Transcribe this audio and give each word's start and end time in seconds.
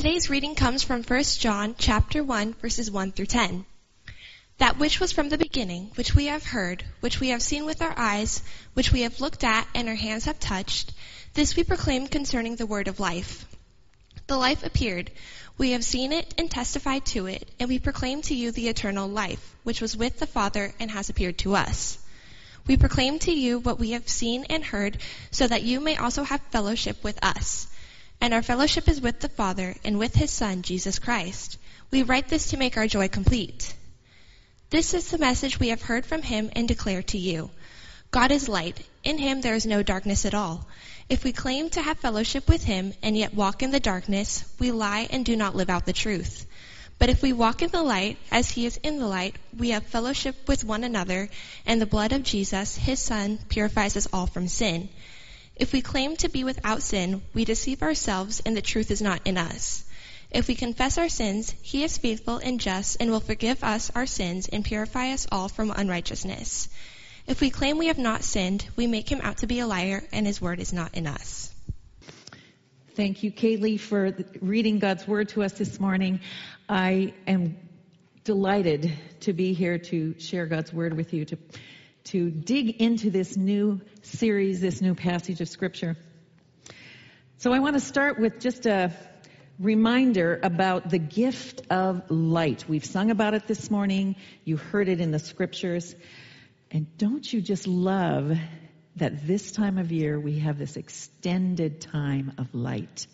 Today's 0.00 0.30
reading 0.30 0.54
comes 0.54 0.82
from 0.82 1.02
1 1.02 1.22
John 1.40 1.74
chapter 1.76 2.24
1 2.24 2.54
verses 2.54 2.90
1 2.90 3.12
through 3.12 3.26
10. 3.26 3.66
That 4.56 4.78
which 4.78 4.98
was 4.98 5.12
from 5.12 5.28
the 5.28 5.36
beginning, 5.36 5.90
which 5.94 6.14
we 6.14 6.24
have 6.28 6.42
heard, 6.42 6.82
which 7.00 7.20
we 7.20 7.28
have 7.28 7.42
seen 7.42 7.66
with 7.66 7.82
our 7.82 7.92
eyes, 7.98 8.42
which 8.72 8.92
we 8.92 9.02
have 9.02 9.20
looked 9.20 9.44
at 9.44 9.68
and 9.74 9.90
our 9.90 9.94
hands 9.94 10.24
have 10.24 10.40
touched, 10.40 10.94
this 11.34 11.54
we 11.54 11.64
proclaim 11.64 12.06
concerning 12.06 12.56
the 12.56 12.64
word 12.64 12.88
of 12.88 12.98
life. 12.98 13.44
The 14.26 14.38
life 14.38 14.64
appeared. 14.64 15.10
We 15.58 15.72
have 15.72 15.84
seen 15.84 16.12
it 16.12 16.32
and 16.38 16.50
testified 16.50 17.04
to 17.12 17.26
it, 17.26 17.46
and 17.60 17.68
we 17.68 17.78
proclaim 17.78 18.22
to 18.22 18.34
you 18.34 18.52
the 18.52 18.68
eternal 18.68 19.06
life, 19.06 19.54
which 19.64 19.82
was 19.82 19.98
with 19.98 20.18
the 20.18 20.26
Father 20.26 20.72
and 20.80 20.90
has 20.90 21.10
appeared 21.10 21.36
to 21.40 21.56
us. 21.56 21.98
We 22.66 22.78
proclaim 22.78 23.18
to 23.18 23.32
you 23.32 23.58
what 23.58 23.78
we 23.78 23.90
have 23.90 24.08
seen 24.08 24.46
and 24.48 24.64
heard, 24.64 24.96
so 25.30 25.46
that 25.46 25.62
you 25.62 25.78
may 25.78 25.98
also 25.98 26.24
have 26.24 26.40
fellowship 26.50 27.04
with 27.04 27.22
us. 27.22 27.66
And 28.20 28.34
our 28.34 28.42
fellowship 28.42 28.88
is 28.88 29.00
with 29.00 29.20
the 29.20 29.28
Father 29.28 29.74
and 29.84 29.98
with 29.98 30.14
his 30.14 30.30
Son, 30.30 30.62
Jesus 30.62 30.98
Christ. 30.98 31.58
We 31.90 32.02
write 32.02 32.28
this 32.28 32.50
to 32.50 32.56
make 32.56 32.76
our 32.76 32.86
joy 32.86 33.08
complete. 33.08 33.74
This 34.68 34.94
is 34.94 35.10
the 35.10 35.18
message 35.18 35.58
we 35.58 35.68
have 35.68 35.82
heard 35.82 36.06
from 36.06 36.22
him 36.22 36.50
and 36.54 36.68
declare 36.68 37.02
to 37.02 37.18
you. 37.18 37.50
God 38.10 38.30
is 38.30 38.48
light. 38.48 38.78
In 39.02 39.18
him 39.18 39.40
there 39.40 39.54
is 39.54 39.66
no 39.66 39.82
darkness 39.82 40.26
at 40.26 40.34
all. 40.34 40.66
If 41.08 41.24
we 41.24 41.32
claim 41.32 41.70
to 41.70 41.82
have 41.82 41.98
fellowship 41.98 42.48
with 42.48 42.62
him 42.62 42.92
and 43.02 43.16
yet 43.16 43.34
walk 43.34 43.62
in 43.62 43.70
the 43.70 43.80
darkness, 43.80 44.44
we 44.58 44.70
lie 44.70 45.08
and 45.10 45.24
do 45.24 45.34
not 45.34 45.56
live 45.56 45.70
out 45.70 45.86
the 45.86 45.92
truth. 45.92 46.46
But 47.00 47.08
if 47.08 47.22
we 47.22 47.32
walk 47.32 47.62
in 47.62 47.70
the 47.70 47.82
light, 47.82 48.18
as 48.30 48.50
he 48.50 48.66
is 48.66 48.76
in 48.76 48.98
the 48.98 49.06
light, 49.06 49.34
we 49.56 49.70
have 49.70 49.86
fellowship 49.86 50.36
with 50.46 50.64
one 50.64 50.84
another, 50.84 51.30
and 51.64 51.80
the 51.80 51.86
blood 51.86 52.12
of 52.12 52.22
Jesus, 52.22 52.76
his 52.76 53.00
Son, 53.00 53.38
purifies 53.48 53.96
us 53.96 54.06
all 54.12 54.26
from 54.26 54.48
sin. 54.48 54.90
If 55.56 55.72
we 55.72 55.82
claim 55.82 56.16
to 56.16 56.28
be 56.28 56.44
without 56.44 56.82
sin, 56.82 57.22
we 57.34 57.44
deceive 57.44 57.82
ourselves 57.82 58.40
and 58.44 58.56
the 58.56 58.62
truth 58.62 58.90
is 58.90 59.02
not 59.02 59.26
in 59.26 59.36
us. 59.36 59.84
If 60.30 60.46
we 60.46 60.54
confess 60.54 60.96
our 60.96 61.08
sins, 61.08 61.54
he 61.62 61.82
is 61.82 61.98
faithful 61.98 62.38
and 62.38 62.60
just 62.60 62.98
and 63.00 63.10
will 63.10 63.20
forgive 63.20 63.64
us 63.64 63.90
our 63.94 64.06
sins 64.06 64.48
and 64.48 64.64
purify 64.64 65.12
us 65.12 65.26
all 65.30 65.48
from 65.48 65.70
unrighteousness. 65.70 66.68
If 67.26 67.40
we 67.40 67.50
claim 67.50 67.78
we 67.78 67.88
have 67.88 67.98
not 67.98 68.24
sinned, 68.24 68.66
we 68.76 68.86
make 68.86 69.10
him 69.10 69.20
out 69.22 69.38
to 69.38 69.46
be 69.46 69.60
a 69.60 69.66
liar 69.66 70.02
and 70.12 70.26
his 70.26 70.40
word 70.40 70.60
is 70.60 70.72
not 70.72 70.96
in 70.96 71.06
us. 71.06 71.52
Thank 72.94 73.22
you, 73.22 73.32
Kaylee, 73.32 73.78
for 73.78 74.14
reading 74.40 74.78
God's 74.78 75.06
word 75.06 75.30
to 75.30 75.42
us 75.42 75.52
this 75.52 75.80
morning. 75.80 76.20
I 76.68 77.14
am 77.26 77.56
delighted 78.24 78.92
to 79.20 79.32
be 79.32 79.52
here 79.52 79.78
to 79.78 80.18
share 80.18 80.46
God's 80.46 80.72
word 80.72 80.96
with 80.96 81.12
you, 81.12 81.24
to 81.24 81.38
to 82.04 82.30
dig 82.30 82.80
into 82.80 83.10
this 83.10 83.36
new 83.36 83.80
series, 84.02 84.60
this 84.60 84.80
new 84.80 84.94
passage 84.94 85.40
of 85.40 85.48
Scripture. 85.48 85.96
So 87.38 87.52
I 87.52 87.60
want 87.60 87.74
to 87.74 87.80
start 87.80 88.18
with 88.18 88.40
just 88.40 88.66
a 88.66 88.92
reminder 89.58 90.40
about 90.42 90.88
the 90.90 90.98
gift 90.98 91.62
of 91.70 92.10
light. 92.10 92.64
We've 92.68 92.84
sung 92.84 93.10
about 93.10 93.34
it 93.34 93.46
this 93.46 93.70
morning. 93.70 94.16
You 94.44 94.56
heard 94.56 94.88
it 94.88 95.00
in 95.00 95.10
the 95.10 95.18
Scriptures. 95.18 95.94
And 96.70 96.86
don't 96.96 97.30
you 97.30 97.40
just 97.40 97.66
love 97.66 98.36
that 98.96 99.26
this 99.26 99.52
time 99.52 99.78
of 99.78 99.92
year 99.92 100.18
we 100.18 100.40
have 100.40 100.58
this 100.58 100.76
extended 100.76 101.80
time 101.80 102.32
of 102.38 102.54
light? 102.54 103.06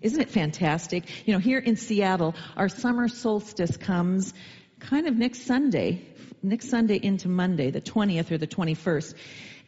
Isn't 0.00 0.20
it 0.20 0.30
fantastic? 0.30 1.04
You 1.26 1.34
know, 1.34 1.38
here 1.38 1.58
in 1.58 1.76
Seattle, 1.76 2.34
our 2.56 2.68
summer 2.68 3.08
solstice 3.08 3.76
comes 3.76 4.32
kind 4.80 5.06
of 5.06 5.16
next 5.16 5.46
Sunday, 5.46 6.06
next 6.42 6.70
Sunday 6.70 6.98
into 7.00 7.28
Monday, 7.28 7.70
the 7.70 7.80
20th 7.80 8.30
or 8.30 8.38
the 8.38 8.46
21st. 8.46 9.14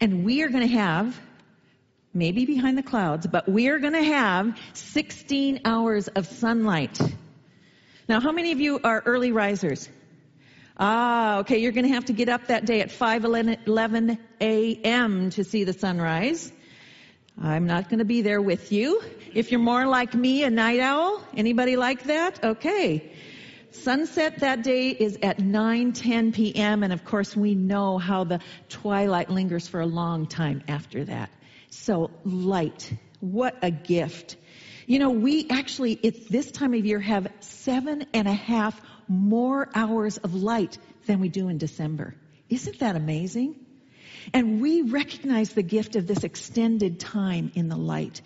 And 0.01 0.25
we 0.25 0.43
are 0.43 0.49
going 0.49 0.67
to 0.67 0.75
have, 0.75 1.21
maybe 2.13 2.45
behind 2.45 2.77
the 2.77 2.83
clouds, 2.83 3.27
but 3.27 3.49
we 3.49 3.69
are 3.69 3.79
going 3.79 3.93
to 3.93 4.03
have 4.03 4.59
16 4.73 5.61
hours 5.65 6.09
of 6.09 6.27
sunlight. 6.27 7.01
Now, 8.09 8.21
how 8.21 8.33
many 8.33 8.53
of 8.53 8.61
you 8.61 8.81
are 8.83 9.03
early 9.07 9.33
risers? 9.33 9.89
Ah, 10.77 11.39
okay, 11.41 11.59
you're 11.59 11.73
going 11.73 11.87
to 11.87 11.93
have 11.93 12.07
to 12.07 12.13
get 12.13 12.29
up 12.29 12.49
that 12.49 12.65
day 12.65 12.81
at 12.81 12.89
5:11 12.89 14.19
a.m. 14.41 15.31
to 15.31 15.45
see 15.45 15.65
the 15.65 15.73
sunrise. 15.73 16.51
I'm 17.41 17.67
not 17.67 17.89
going 17.89 17.99
to 17.99 18.05
be 18.05 18.23
there 18.23 18.41
with 18.41 18.73
you. 18.73 19.03
If 19.33 19.53
you're 19.53 19.61
more 19.61 19.87
like 19.87 20.15
me, 20.15 20.43
a 20.45 20.51
night 20.51 20.81
owl, 20.81 21.23
anybody 21.37 21.77
like 21.77 22.05
that? 22.05 22.43
Okay. 22.43 23.13
Sunset 23.73 24.41
that 24.41 24.63
day 24.63 24.91
is 24.91 25.19
at 25.23 25.39
9:10 25.39 26.35
p.m. 26.35 26.83
and 26.83 26.93
of 26.93 27.05
course 27.05 27.35
we 27.35 27.55
know 27.55 27.97
how 27.99 28.25
the 28.25 28.41
twilight 28.69 29.31
lingers 29.31 29.67
for 29.67 29.81
a 29.81 29.87
long 29.87 30.27
time 30.27 30.63
after 30.69 31.05
that. 31.05 31.31
So 31.71 32.11
light, 32.25 32.93
what 33.21 33.57
a 33.63 33.71
gift. 33.71 34.37
You 34.87 34.99
know, 34.99 35.11
we 35.11 35.49
actually, 35.49 35.99
at 36.05 36.29
this 36.29 36.51
time 36.51 36.75
of 36.75 36.85
year 36.85 37.01
have 37.01 37.29
seven 37.41 38.05
and 38.13 38.29
a 38.29 38.33
half 38.33 38.79
more 39.09 39.69
hours 39.75 40.19
of 40.19 40.35
light 40.35 40.77
than 41.07 41.21
we 41.21 41.31
do 41.31 41.49
in 41.49 41.57
December. 41.57 42.15
Isn't 42.51 42.79
that 42.81 42.95
amazing? 42.95 43.57
And 44.35 44.61
we 44.61 44.83
recognize 44.83 45.51
the 45.51 45.63
gift 45.63 45.97
of 45.97 46.07
this 46.07 46.25
extended 46.25 47.01
time 47.01 47.53
in 47.55 47.69
the 47.69 47.77
light. 47.77 48.21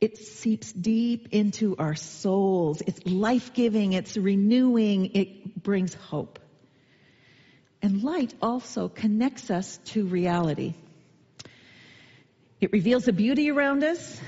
It 0.00 0.18
seeps 0.18 0.72
deep 0.72 1.28
into 1.32 1.76
our 1.76 1.94
souls. 1.94 2.82
It's 2.86 3.06
life 3.06 3.54
giving, 3.54 3.94
it's 3.94 4.16
renewing, 4.16 5.12
it 5.14 5.62
brings 5.62 5.94
hope. 5.94 6.38
And 7.82 8.02
light 8.02 8.34
also 8.42 8.88
connects 8.88 9.50
us 9.50 9.78
to 9.86 10.06
reality. 10.06 10.74
It 12.60 12.72
reveals 12.72 13.04
the 13.04 13.12
beauty 13.12 13.50
around 13.50 13.84
us 13.84 14.20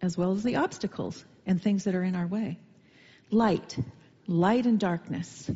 as 0.00 0.16
well 0.16 0.32
as 0.32 0.42
the 0.42 0.56
obstacles 0.56 1.24
and 1.46 1.62
things 1.62 1.84
that 1.84 1.94
are 1.94 2.02
in 2.02 2.14
our 2.14 2.26
way. 2.26 2.58
Light, 3.30 3.76
light 4.26 4.66
and 4.66 4.78
darkness, 4.78 5.50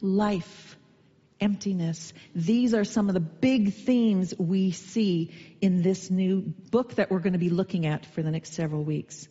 life, 0.00 0.75
emptiness. 1.40 2.12
These 2.34 2.74
are 2.74 2.84
some 2.84 3.08
of 3.08 3.14
the 3.14 3.20
big 3.20 3.74
themes 3.74 4.34
we 4.38 4.70
see 4.70 5.32
in 5.60 5.82
this 5.82 6.10
new 6.10 6.42
book 6.70 6.94
that 6.94 7.10
we're 7.10 7.20
going 7.20 7.34
to 7.34 7.38
be 7.38 7.50
looking 7.50 7.86
at 7.86 8.06
for 8.06 8.22
the 8.22 8.30
next 8.30 8.54
several 8.54 8.82
weeks. 8.84 9.28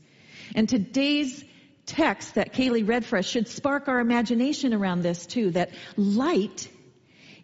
And 0.54 0.70
today's 0.70 1.44
text 1.86 2.36
that 2.36 2.54
Kaylee 2.54 2.88
read 2.88 3.06
for 3.06 3.18
us 3.18 3.26
should 3.26 3.48
spark 3.48 3.88
our 3.88 4.00
imagination 4.00 4.74
around 4.74 5.02
this 5.02 5.26
too, 5.26 5.52
that 5.52 5.72
light 5.96 6.70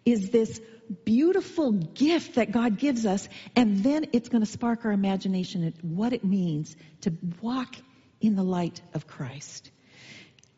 is 0.04 0.30
this 0.30 0.60
beautiful 1.04 1.72
gift 1.72 2.34
that 2.34 2.52
God 2.52 2.78
gives 2.78 3.06
us, 3.06 3.28
and 3.56 3.82
then 3.82 4.06
it's 4.12 4.28
going 4.28 4.42
to 4.42 4.50
spark 4.50 4.84
our 4.84 4.92
imagination 4.92 5.64
at 5.64 5.82
what 5.84 6.12
it 6.12 6.24
means 6.24 6.76
to 7.02 7.12
walk 7.40 7.76
in 8.20 8.34
the 8.36 8.42
light 8.42 8.80
of 8.94 9.06
Christ 9.06 9.70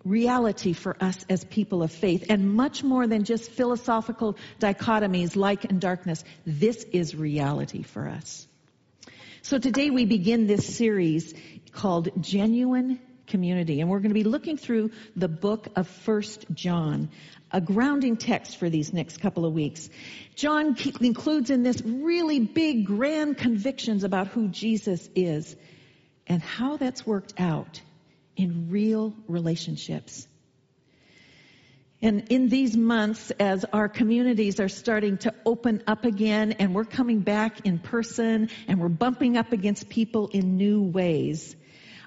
reality 0.04 0.72
for 0.72 0.97
us 1.00 1.25
as 1.28 1.44
people 1.44 1.82
of 1.82 1.91
faith 1.91 2.26
and 2.28 2.54
much 2.54 2.82
more 2.82 3.06
than 3.06 3.25
just 3.25 3.50
philosophical 3.50 4.37
dichotomies 4.60 5.37
light 5.37 5.65
and 5.65 5.81
darkness. 5.81 6.22
This 6.47 6.84
is 6.92 7.15
reality 7.15 7.82
for 7.82 8.09
us. 8.09 8.47
So 9.42 9.59
today 9.59 9.91
we 9.91 10.04
begin 10.04 10.47
this 10.47 10.76
series 10.76 11.34
called 11.72 12.10
Genuine 12.22 13.00
Community 13.26 13.81
and 13.81 13.88
we're 13.88 14.00
going 14.00 14.10
to 14.10 14.15
be 14.15 14.25
looking 14.25 14.59
through 14.59 14.91
the 15.16 15.28
book 15.28 15.69
of 15.76 15.88
First 15.88 16.47
John, 16.53 17.10
a 17.50 17.60
grounding 17.60 18.16
text 18.19 18.59
for 18.59 18.69
these 18.69 18.92
next 18.92 19.19
couple 19.19 19.47
of 19.47 19.54
weeks. 19.54 19.88
John 20.34 20.76
includes 21.00 21.50
in 21.50 21.62
this 21.62 21.81
really 21.82 22.41
big 22.41 22.84
grand 22.84 23.38
convictions 23.38 24.04
about 24.04 24.28
who 24.28 24.48
Jesus 24.48 25.09
is 25.15 25.56
and 26.26 26.42
how 26.42 26.76
that's 26.76 27.06
worked 27.06 27.34
out 27.38 27.81
in 28.37 28.69
real 28.71 29.15
relationships. 29.28 30.27
And 32.03 32.27
in 32.28 32.50
these 32.50 32.77
months, 32.77 33.31
as 33.31 33.65
our 33.72 33.89
communities 33.89 34.61
are 34.61 34.69
starting 34.69 35.17
to 35.19 35.34
open 35.47 35.83
up 35.87 36.05
again 36.05 36.53
and 36.53 36.75
we're 36.75 36.84
coming 36.84 37.21
back 37.21 37.65
in 37.67 37.78
person 37.78 38.50
and 38.69 38.78
we're 38.78 38.91
bumping 38.91 39.39
up 39.39 39.53
against 39.53 39.89
people 39.89 40.28
in 40.28 40.59
new 40.59 40.83
ways, 40.83 41.56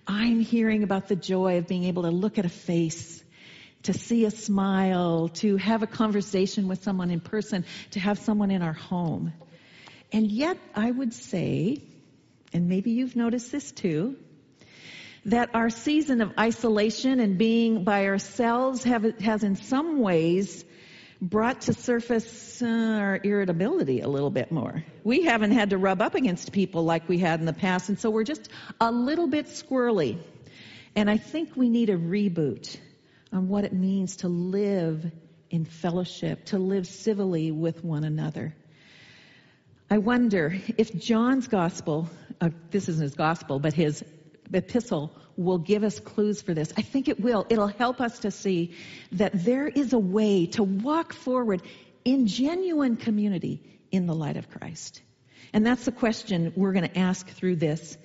I'm 0.06 0.40
hearing 0.40 0.84
about 0.84 1.08
the 1.08 1.16
joy 1.16 1.58
of 1.58 1.68
being 1.68 1.86
able 1.86 2.04
to 2.04 2.12
look 2.12 2.38
at 2.38 2.46
a 2.46 2.50
face, 2.50 3.24
to 3.84 3.94
see 3.94 4.26
a 4.26 4.32
smile, 4.32 5.30
to 5.30 5.58
have 5.58 5.82
a 5.82 5.88
conversation 5.88 6.68
with 6.68 6.84
someone 6.84 7.10
in 7.10 7.20
person, 7.20 7.66
to 7.92 8.00
have 8.00 8.20
someone 8.20 8.52
in 8.52 8.62
our 8.62 8.74
home. 8.74 9.34
And 10.12 10.32
yet, 10.32 10.58
I 10.76 10.92
would 10.92 11.14
say, 11.14 11.82
and 12.54 12.70
maybe 12.70 12.92
you've 12.92 13.16
noticed 13.16 13.52
this 13.52 13.72
too, 13.72 14.16
that 15.28 15.50
our 15.54 15.70
season 15.70 16.22
of 16.22 16.32
isolation 16.40 17.20
and 17.20 17.38
being 17.38 17.84
by 17.84 18.06
ourselves 18.06 18.84
have, 18.84 19.04
has 19.20 19.44
in 19.44 19.58
some 19.58 20.00
ways 20.00 20.64
brought 21.22 21.62
to 21.62 21.74
surface 21.74 22.62
uh, 22.62 22.66
our 22.66 23.20
irritability 23.22 24.00
a 24.00 24.08
little 24.08 24.30
bit 24.30 24.52
more. 24.52 24.86
We 25.04 25.24
haven't 25.24 25.52
had 25.52 25.72
to 25.72 25.78
rub 25.78 26.02
up 26.02 26.16
against 26.16 26.54
people 26.54 26.84
like 26.86 27.10
we 27.10 27.18
had 27.18 27.42
in 27.42 27.46
the 27.46 27.54
past, 27.54 27.90
and 27.90 28.00
so 28.00 28.10
we're 28.10 28.24
just 28.24 28.50
a 28.80 28.90
little 28.90 29.28
bit 29.28 29.48
squirrely. 29.48 30.18
And 30.96 31.10
I 31.10 31.18
think 31.18 31.58
we 31.58 31.70
need 31.70 31.90
a 31.90 31.98
reboot 31.98 32.78
on 33.34 33.50
what 33.50 33.66
it 33.66 33.74
means 33.74 34.18
to 34.18 34.30
live 34.30 35.12
in 35.50 35.66
fellowship, 35.66 36.46
to 36.46 36.58
live 36.58 36.88
civilly 36.88 37.52
with 37.52 37.84
one 37.84 38.06
another. 38.06 38.56
I 39.90 39.98
wonder 39.98 40.56
if 40.78 40.98
John's 40.98 41.48
gospel, 41.48 42.10
uh, 42.40 42.50
this 42.72 42.88
isn't 42.88 43.02
his 43.02 43.16
gospel, 43.16 43.60
but 43.60 43.74
his 43.74 44.04
epistle 44.54 45.16
will 45.36 45.58
give 45.58 45.84
us 45.84 46.00
clues 46.00 46.42
for 46.42 46.54
this. 46.54 46.74
I 46.78 46.82
think 46.82 47.08
it 47.08 47.20
will. 47.20 47.46
It'll 47.50 47.68
help 47.68 48.02
us 48.02 48.20
to 48.20 48.32
see 48.32 48.76
that 49.14 49.32
there 49.46 49.68
is 49.68 49.94
a 49.94 50.00
way 50.00 50.48
to 50.48 50.64
walk 50.64 51.14
forward 51.14 51.62
in 52.04 52.28
genuine 52.28 52.96
community 52.96 53.62
in 53.92 54.08
the 54.08 54.16
light 54.16 54.38
of 54.38 54.50
Christ. 54.50 55.02
And 55.54 55.66
that's 55.66 55.86
the 55.86 55.92
question 55.92 56.54
we're 56.56 56.74
going 56.74 56.90
to 56.90 56.98
ask 56.98 57.28
through 57.28 57.58
this 57.58 57.98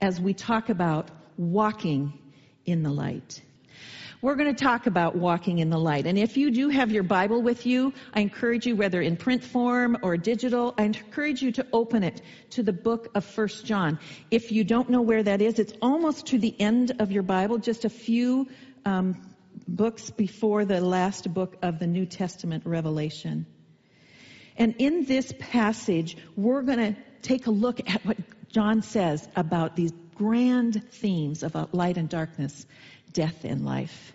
as 0.00 0.20
we 0.20 0.34
talk 0.34 0.68
about 0.68 1.10
walking 1.36 2.18
in 2.64 2.82
the 2.82 2.90
light. 2.90 3.42
We're 4.22 4.34
going 4.34 4.54
to 4.54 4.64
talk 4.64 4.86
about 4.86 5.16
walking 5.16 5.60
in 5.60 5.70
the 5.70 5.78
light. 5.78 6.06
And 6.06 6.18
if 6.18 6.36
you 6.36 6.50
do 6.50 6.68
have 6.68 6.92
your 6.92 7.02
Bible 7.02 7.40
with 7.40 7.64
you, 7.64 7.94
I 8.12 8.20
encourage 8.20 8.66
you, 8.66 8.76
whether 8.76 9.00
in 9.00 9.16
print 9.16 9.42
form 9.42 9.96
or 10.02 10.18
digital, 10.18 10.74
I 10.76 10.82
encourage 10.82 11.40
you 11.40 11.52
to 11.52 11.66
open 11.72 12.02
it 12.02 12.20
to 12.50 12.62
the 12.62 12.72
book 12.72 13.08
of 13.14 13.24
First 13.24 13.64
John. 13.64 13.98
If 14.30 14.52
you 14.52 14.62
don't 14.62 14.90
know 14.90 15.00
where 15.00 15.22
that 15.22 15.40
is, 15.40 15.58
it's 15.58 15.72
almost 15.80 16.26
to 16.26 16.38
the 16.38 16.54
end 16.60 16.92
of 16.98 17.10
your 17.10 17.22
Bible, 17.22 17.56
just 17.56 17.86
a 17.86 17.88
few 17.88 18.46
um, 18.84 19.16
books 19.66 20.10
before 20.10 20.66
the 20.66 20.82
last 20.82 21.32
book 21.32 21.56
of 21.62 21.78
the 21.78 21.86
New 21.86 22.04
Testament, 22.04 22.66
Revelation. 22.66 23.46
And 24.58 24.74
in 24.78 25.06
this 25.06 25.32
passage, 25.38 26.18
we're 26.36 26.60
going 26.60 26.94
to 26.94 26.96
take 27.22 27.46
a 27.46 27.50
look 27.50 27.80
at 27.88 28.04
what 28.04 28.18
John 28.50 28.82
says 28.82 29.26
about 29.34 29.76
these 29.76 29.92
grand 30.14 30.86
themes 30.90 31.42
about 31.42 31.72
light 31.72 31.96
and 31.96 32.06
darkness 32.06 32.66
death 33.12 33.44
in 33.44 33.64
life. 33.64 34.12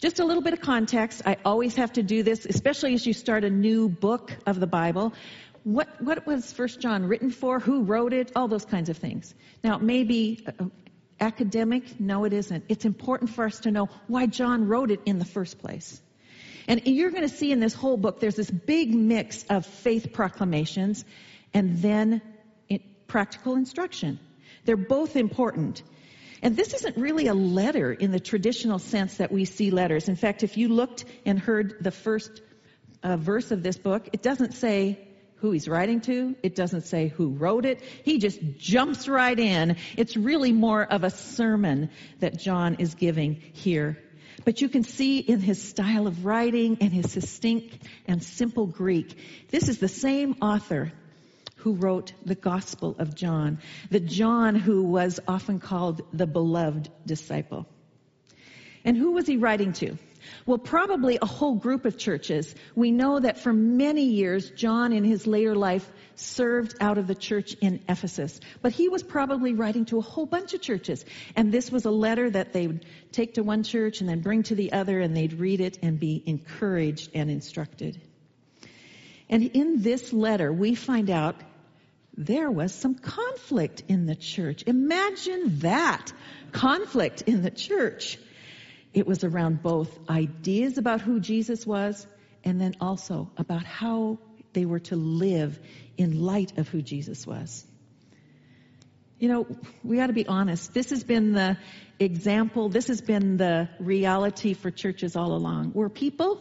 Just 0.00 0.18
a 0.18 0.24
little 0.24 0.42
bit 0.42 0.54
of 0.54 0.60
context. 0.60 1.22
I 1.26 1.36
always 1.44 1.76
have 1.76 1.92
to 1.94 2.02
do 2.02 2.22
this, 2.22 2.46
especially 2.46 2.94
as 2.94 3.06
you 3.06 3.12
start 3.12 3.44
a 3.44 3.50
new 3.50 3.88
book 3.88 4.34
of 4.46 4.58
the 4.58 4.66
Bible. 4.66 5.12
What, 5.62 5.88
what 6.00 6.26
was 6.26 6.50
First 6.52 6.80
John 6.80 7.04
written 7.04 7.30
for? 7.30 7.60
Who 7.60 7.82
wrote 7.82 8.14
it? 8.14 8.32
All 8.34 8.48
those 8.48 8.64
kinds 8.64 8.88
of 8.88 8.96
things. 8.96 9.34
Now, 9.62 9.76
maybe 9.76 10.46
uh, 10.46 10.66
academic? 11.20 12.00
No, 12.00 12.24
it 12.24 12.32
isn't. 12.32 12.64
It's 12.68 12.86
important 12.86 13.30
for 13.30 13.44
us 13.44 13.60
to 13.60 13.70
know 13.70 13.90
why 14.06 14.26
John 14.26 14.68
wrote 14.68 14.90
it 14.90 15.00
in 15.04 15.18
the 15.18 15.26
first 15.26 15.58
place. 15.58 16.00
And 16.66 16.80
you're 16.86 17.10
going 17.10 17.28
to 17.28 17.34
see 17.34 17.52
in 17.52 17.60
this 17.60 17.74
whole 17.74 17.96
book, 17.96 18.20
there's 18.20 18.36
this 18.36 18.50
big 18.50 18.94
mix 18.94 19.44
of 19.50 19.66
faith 19.66 20.12
proclamations 20.12 21.04
and 21.52 21.82
then 21.82 22.22
practical 23.06 23.56
instruction. 23.56 24.18
They're 24.64 24.76
both 24.76 25.16
important. 25.16 25.82
And 26.42 26.56
this 26.56 26.72
isn't 26.74 26.96
really 26.96 27.26
a 27.26 27.34
letter 27.34 27.92
in 27.92 28.12
the 28.12 28.20
traditional 28.20 28.78
sense 28.78 29.16
that 29.18 29.30
we 29.30 29.44
see 29.44 29.70
letters. 29.70 30.08
In 30.08 30.16
fact, 30.16 30.42
if 30.42 30.56
you 30.56 30.68
looked 30.68 31.04
and 31.26 31.38
heard 31.38 31.76
the 31.80 31.90
first 31.90 32.40
uh, 33.02 33.16
verse 33.16 33.50
of 33.50 33.62
this 33.62 33.76
book, 33.76 34.08
it 34.12 34.22
doesn't 34.22 34.54
say 34.54 35.06
who 35.36 35.50
he's 35.52 35.68
writing 35.68 36.00
to. 36.02 36.36
It 36.42 36.54
doesn't 36.54 36.82
say 36.82 37.08
who 37.08 37.30
wrote 37.30 37.64
it. 37.64 37.82
He 38.04 38.18
just 38.18 38.40
jumps 38.58 39.08
right 39.08 39.38
in. 39.38 39.76
It's 39.96 40.16
really 40.16 40.52
more 40.52 40.84
of 40.84 41.04
a 41.04 41.10
sermon 41.10 41.90
that 42.20 42.38
John 42.38 42.76
is 42.78 42.94
giving 42.94 43.40
here. 43.52 43.98
But 44.44 44.60
you 44.60 44.68
can 44.68 44.84
see 44.84 45.18
in 45.18 45.40
his 45.40 45.62
style 45.62 46.06
of 46.06 46.24
writing 46.24 46.78
and 46.80 46.92
his 46.92 47.12
succinct 47.12 47.76
and 48.06 48.22
simple 48.22 48.66
Greek, 48.66 49.16
this 49.48 49.68
is 49.68 49.78
the 49.78 49.88
same 49.88 50.36
author 50.40 50.92
who 51.60 51.74
wrote 51.74 52.12
the 52.24 52.34
Gospel 52.34 52.96
of 52.98 53.14
John, 53.14 53.58
the 53.90 54.00
John 54.00 54.54
who 54.54 54.82
was 54.84 55.20
often 55.28 55.60
called 55.60 56.02
the 56.12 56.26
beloved 56.26 56.90
disciple. 57.06 57.66
And 58.84 58.96
who 58.96 59.12
was 59.12 59.26
he 59.26 59.36
writing 59.36 59.72
to? 59.74 59.98
Well, 60.46 60.58
probably 60.58 61.18
a 61.20 61.26
whole 61.26 61.54
group 61.54 61.84
of 61.84 61.98
churches. 61.98 62.54
We 62.74 62.90
know 62.90 63.20
that 63.20 63.38
for 63.38 63.52
many 63.52 64.04
years, 64.04 64.50
John 64.50 64.92
in 64.92 65.04
his 65.04 65.26
later 65.26 65.54
life 65.54 65.90
served 66.14 66.76
out 66.80 66.98
of 66.98 67.06
the 67.06 67.14
church 67.14 67.54
in 67.60 67.80
Ephesus. 67.88 68.40
But 68.62 68.72
he 68.72 68.88
was 68.88 69.02
probably 69.02 69.54
writing 69.54 69.86
to 69.86 69.98
a 69.98 70.02
whole 70.02 70.26
bunch 70.26 70.54
of 70.54 70.60
churches. 70.60 71.04
And 71.36 71.52
this 71.52 71.70
was 71.70 71.84
a 71.84 71.90
letter 71.90 72.30
that 72.30 72.52
they 72.52 72.66
would 72.66 72.86
take 73.12 73.34
to 73.34 73.42
one 73.42 73.62
church 73.62 74.00
and 74.00 74.08
then 74.08 74.20
bring 74.20 74.42
to 74.44 74.54
the 74.54 74.72
other, 74.72 75.00
and 75.00 75.16
they'd 75.16 75.34
read 75.34 75.60
it 75.60 75.78
and 75.82 75.98
be 75.98 76.22
encouraged 76.26 77.10
and 77.14 77.30
instructed. 77.30 78.00
And 79.28 79.44
in 79.54 79.80
this 79.80 80.12
letter, 80.12 80.52
we 80.52 80.74
find 80.74 81.08
out 81.08 81.36
there 82.16 82.50
was 82.50 82.74
some 82.74 82.94
conflict 82.94 83.84
in 83.88 84.06
the 84.06 84.16
church. 84.16 84.64
Imagine 84.66 85.60
that 85.60 86.12
conflict 86.52 87.22
in 87.22 87.42
the 87.42 87.50
church. 87.50 88.18
It 88.92 89.06
was 89.06 89.22
around 89.24 89.62
both 89.62 89.96
ideas 90.08 90.78
about 90.78 91.00
who 91.00 91.20
Jesus 91.20 91.66
was 91.66 92.06
and 92.44 92.60
then 92.60 92.74
also 92.80 93.30
about 93.36 93.64
how 93.64 94.18
they 94.52 94.64
were 94.64 94.80
to 94.80 94.96
live 94.96 95.58
in 95.96 96.20
light 96.20 96.58
of 96.58 96.68
who 96.68 96.82
Jesus 96.82 97.26
was. 97.26 97.64
You 99.18 99.28
know, 99.28 99.46
we 99.84 99.96
got 99.96 100.06
to 100.06 100.12
be 100.12 100.26
honest. 100.26 100.72
This 100.72 100.90
has 100.90 101.04
been 101.04 101.32
the 101.32 101.58
example, 101.98 102.70
this 102.70 102.88
has 102.88 103.02
been 103.02 103.36
the 103.36 103.68
reality 103.78 104.54
for 104.54 104.70
churches 104.70 105.14
all 105.14 105.34
along. 105.34 105.72
We're 105.74 105.90
people, 105.90 106.40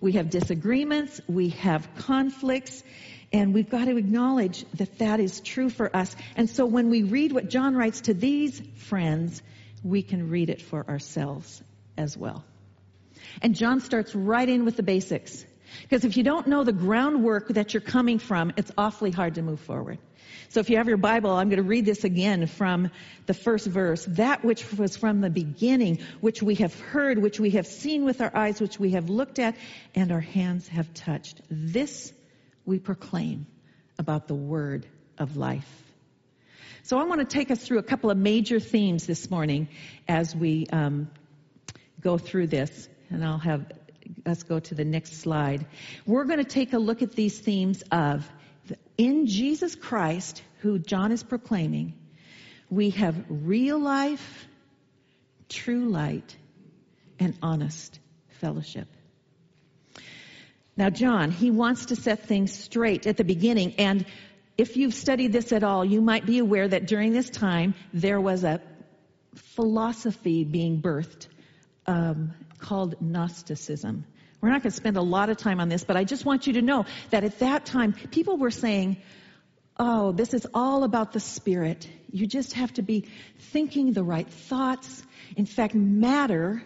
we 0.00 0.12
have 0.12 0.30
disagreements, 0.30 1.20
we 1.26 1.50
have 1.50 1.88
conflicts, 1.96 2.84
and 3.32 3.54
we've 3.54 3.70
got 3.70 3.86
to 3.86 3.96
acknowledge 3.96 4.64
that 4.74 4.98
that 4.98 5.20
is 5.20 5.40
true 5.40 5.70
for 5.70 5.94
us. 5.94 6.14
And 6.36 6.48
so 6.50 6.66
when 6.66 6.90
we 6.90 7.02
read 7.02 7.32
what 7.32 7.48
John 7.48 7.74
writes 7.74 8.02
to 8.02 8.14
these 8.14 8.60
friends, 8.76 9.42
we 9.82 10.02
can 10.02 10.28
read 10.30 10.50
it 10.50 10.60
for 10.60 10.86
ourselves 10.88 11.62
as 11.96 12.16
well. 12.16 12.44
And 13.40 13.54
John 13.54 13.80
starts 13.80 14.14
right 14.14 14.48
in 14.48 14.64
with 14.64 14.76
the 14.76 14.82
basics. 14.82 15.44
Because 15.82 16.04
if 16.04 16.16
you 16.18 16.22
don't 16.22 16.46
know 16.46 16.64
the 16.64 16.72
groundwork 16.72 17.48
that 17.48 17.72
you're 17.72 17.80
coming 17.80 18.18
from, 18.18 18.52
it's 18.56 18.70
awfully 18.76 19.10
hard 19.10 19.36
to 19.36 19.42
move 19.42 19.60
forward. 19.60 19.98
So 20.50 20.60
if 20.60 20.68
you 20.68 20.76
have 20.76 20.88
your 20.88 20.98
Bible, 20.98 21.30
I'm 21.30 21.48
going 21.48 21.62
to 21.62 21.68
read 21.68 21.86
this 21.86 22.04
again 22.04 22.46
from 22.46 22.90
the 23.24 23.32
first 23.32 23.66
verse. 23.66 24.04
That 24.04 24.44
which 24.44 24.70
was 24.74 24.98
from 24.98 25.22
the 25.22 25.30
beginning, 25.30 26.00
which 26.20 26.42
we 26.42 26.56
have 26.56 26.78
heard, 26.78 27.18
which 27.18 27.40
we 27.40 27.50
have 27.50 27.66
seen 27.66 28.04
with 28.04 28.20
our 28.20 28.30
eyes, 28.36 28.60
which 28.60 28.78
we 28.78 28.90
have 28.90 29.08
looked 29.08 29.38
at, 29.38 29.56
and 29.94 30.12
our 30.12 30.20
hands 30.20 30.68
have 30.68 30.92
touched. 30.92 31.40
This 31.50 32.12
we 32.64 32.78
proclaim 32.78 33.46
about 33.98 34.28
the 34.28 34.34
word 34.34 34.86
of 35.18 35.36
life. 35.36 35.82
So 36.84 36.98
I 36.98 37.04
want 37.04 37.20
to 37.20 37.24
take 37.26 37.50
us 37.50 37.64
through 37.64 37.78
a 37.78 37.82
couple 37.82 38.10
of 38.10 38.18
major 38.18 38.58
themes 38.58 39.06
this 39.06 39.30
morning 39.30 39.68
as 40.08 40.34
we 40.34 40.66
um, 40.72 41.10
go 42.00 42.18
through 42.18 42.48
this, 42.48 42.88
and 43.10 43.24
I'll 43.24 43.38
have 43.38 43.70
us 44.26 44.42
go 44.42 44.58
to 44.58 44.74
the 44.74 44.84
next 44.84 45.20
slide. 45.20 45.66
We're 46.06 46.24
going 46.24 46.38
to 46.38 46.44
take 46.44 46.72
a 46.72 46.78
look 46.78 47.02
at 47.02 47.12
these 47.12 47.38
themes 47.38 47.82
of 47.92 48.28
in 48.98 49.26
Jesus 49.26 49.74
Christ, 49.74 50.42
who 50.58 50.78
John 50.78 51.12
is 51.12 51.22
proclaiming, 51.22 51.94
we 52.70 52.90
have 52.90 53.24
real 53.28 53.78
life, 53.78 54.46
true 55.48 55.88
light, 55.88 56.36
and 57.18 57.34
honest 57.42 57.98
fellowship. 58.40 58.88
Now, 60.76 60.88
John, 60.90 61.30
he 61.30 61.50
wants 61.50 61.86
to 61.86 61.96
set 61.96 62.26
things 62.26 62.52
straight 62.52 63.06
at 63.06 63.16
the 63.16 63.24
beginning. 63.24 63.74
And 63.78 64.06
if 64.56 64.76
you've 64.76 64.94
studied 64.94 65.32
this 65.32 65.52
at 65.52 65.62
all, 65.62 65.84
you 65.84 66.00
might 66.00 66.24
be 66.24 66.38
aware 66.38 66.66
that 66.66 66.86
during 66.86 67.12
this 67.12 67.28
time 67.28 67.74
there 67.92 68.20
was 68.20 68.44
a 68.44 68.60
philosophy 69.34 70.44
being 70.44 70.80
birthed 70.80 71.26
um, 71.86 72.32
called 72.58 73.00
Gnosticism. 73.00 74.04
We're 74.40 74.50
not 74.50 74.62
going 74.62 74.70
to 74.70 74.76
spend 74.76 74.96
a 74.96 75.02
lot 75.02 75.30
of 75.30 75.36
time 75.36 75.60
on 75.60 75.68
this, 75.68 75.84
but 75.84 75.96
I 75.96 76.04
just 76.04 76.24
want 76.24 76.46
you 76.46 76.54
to 76.54 76.62
know 76.62 76.86
that 77.10 77.22
at 77.22 77.38
that 77.38 77.64
time, 77.64 77.92
people 77.92 78.38
were 78.38 78.50
saying, 78.50 78.96
oh, 79.78 80.12
this 80.12 80.34
is 80.34 80.46
all 80.52 80.84
about 80.84 81.12
the 81.12 81.20
spirit. 81.20 81.88
You 82.10 82.26
just 82.26 82.54
have 82.54 82.72
to 82.74 82.82
be 82.82 83.08
thinking 83.38 83.92
the 83.92 84.02
right 84.02 84.28
thoughts. 84.28 85.02
In 85.36 85.46
fact, 85.46 85.74
matter, 85.74 86.62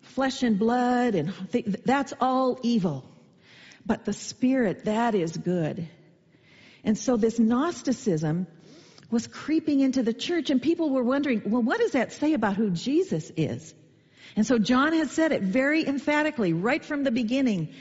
flesh 0.00 0.42
and 0.42 0.58
blood, 0.58 1.14
and 1.14 1.34
th- 1.52 1.66
that's 1.84 2.14
all 2.20 2.58
evil. 2.62 3.04
But 3.84 4.04
the 4.04 4.12
Spirit, 4.12 4.84
that 4.84 5.14
is 5.14 5.36
good. 5.36 5.88
And 6.84 6.96
so 6.96 7.16
this 7.16 7.38
Gnosticism 7.38 8.46
was 9.10 9.26
creeping 9.26 9.80
into 9.80 10.02
the 10.02 10.14
church 10.14 10.50
and 10.50 10.60
people 10.60 10.90
were 10.90 11.02
wondering, 11.02 11.42
well, 11.46 11.62
what 11.62 11.78
does 11.78 11.92
that 11.92 12.12
say 12.12 12.32
about 12.32 12.56
who 12.56 12.70
Jesus 12.70 13.30
is? 13.36 13.74
And 14.36 14.46
so 14.46 14.58
John 14.58 14.92
has 14.94 15.10
said 15.10 15.32
it 15.32 15.42
very 15.42 15.86
emphatically 15.86 16.52
right 16.52 16.84
from 16.84 17.04
the 17.04 17.10
beginning. 17.10 17.74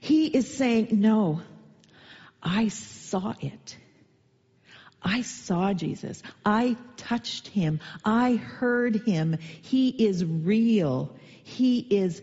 He 0.00 0.26
is 0.26 0.56
saying, 0.56 0.88
no, 0.92 1.42
I 2.42 2.68
saw 2.68 3.34
it. 3.40 3.76
I 5.02 5.22
saw 5.22 5.72
Jesus. 5.72 6.22
I 6.44 6.76
touched 6.96 7.48
him. 7.48 7.80
I 8.04 8.36
heard 8.36 9.02
him. 9.06 9.38
He 9.62 9.88
is 9.88 10.24
real. 10.24 11.16
He 11.42 11.78
is 11.78 12.22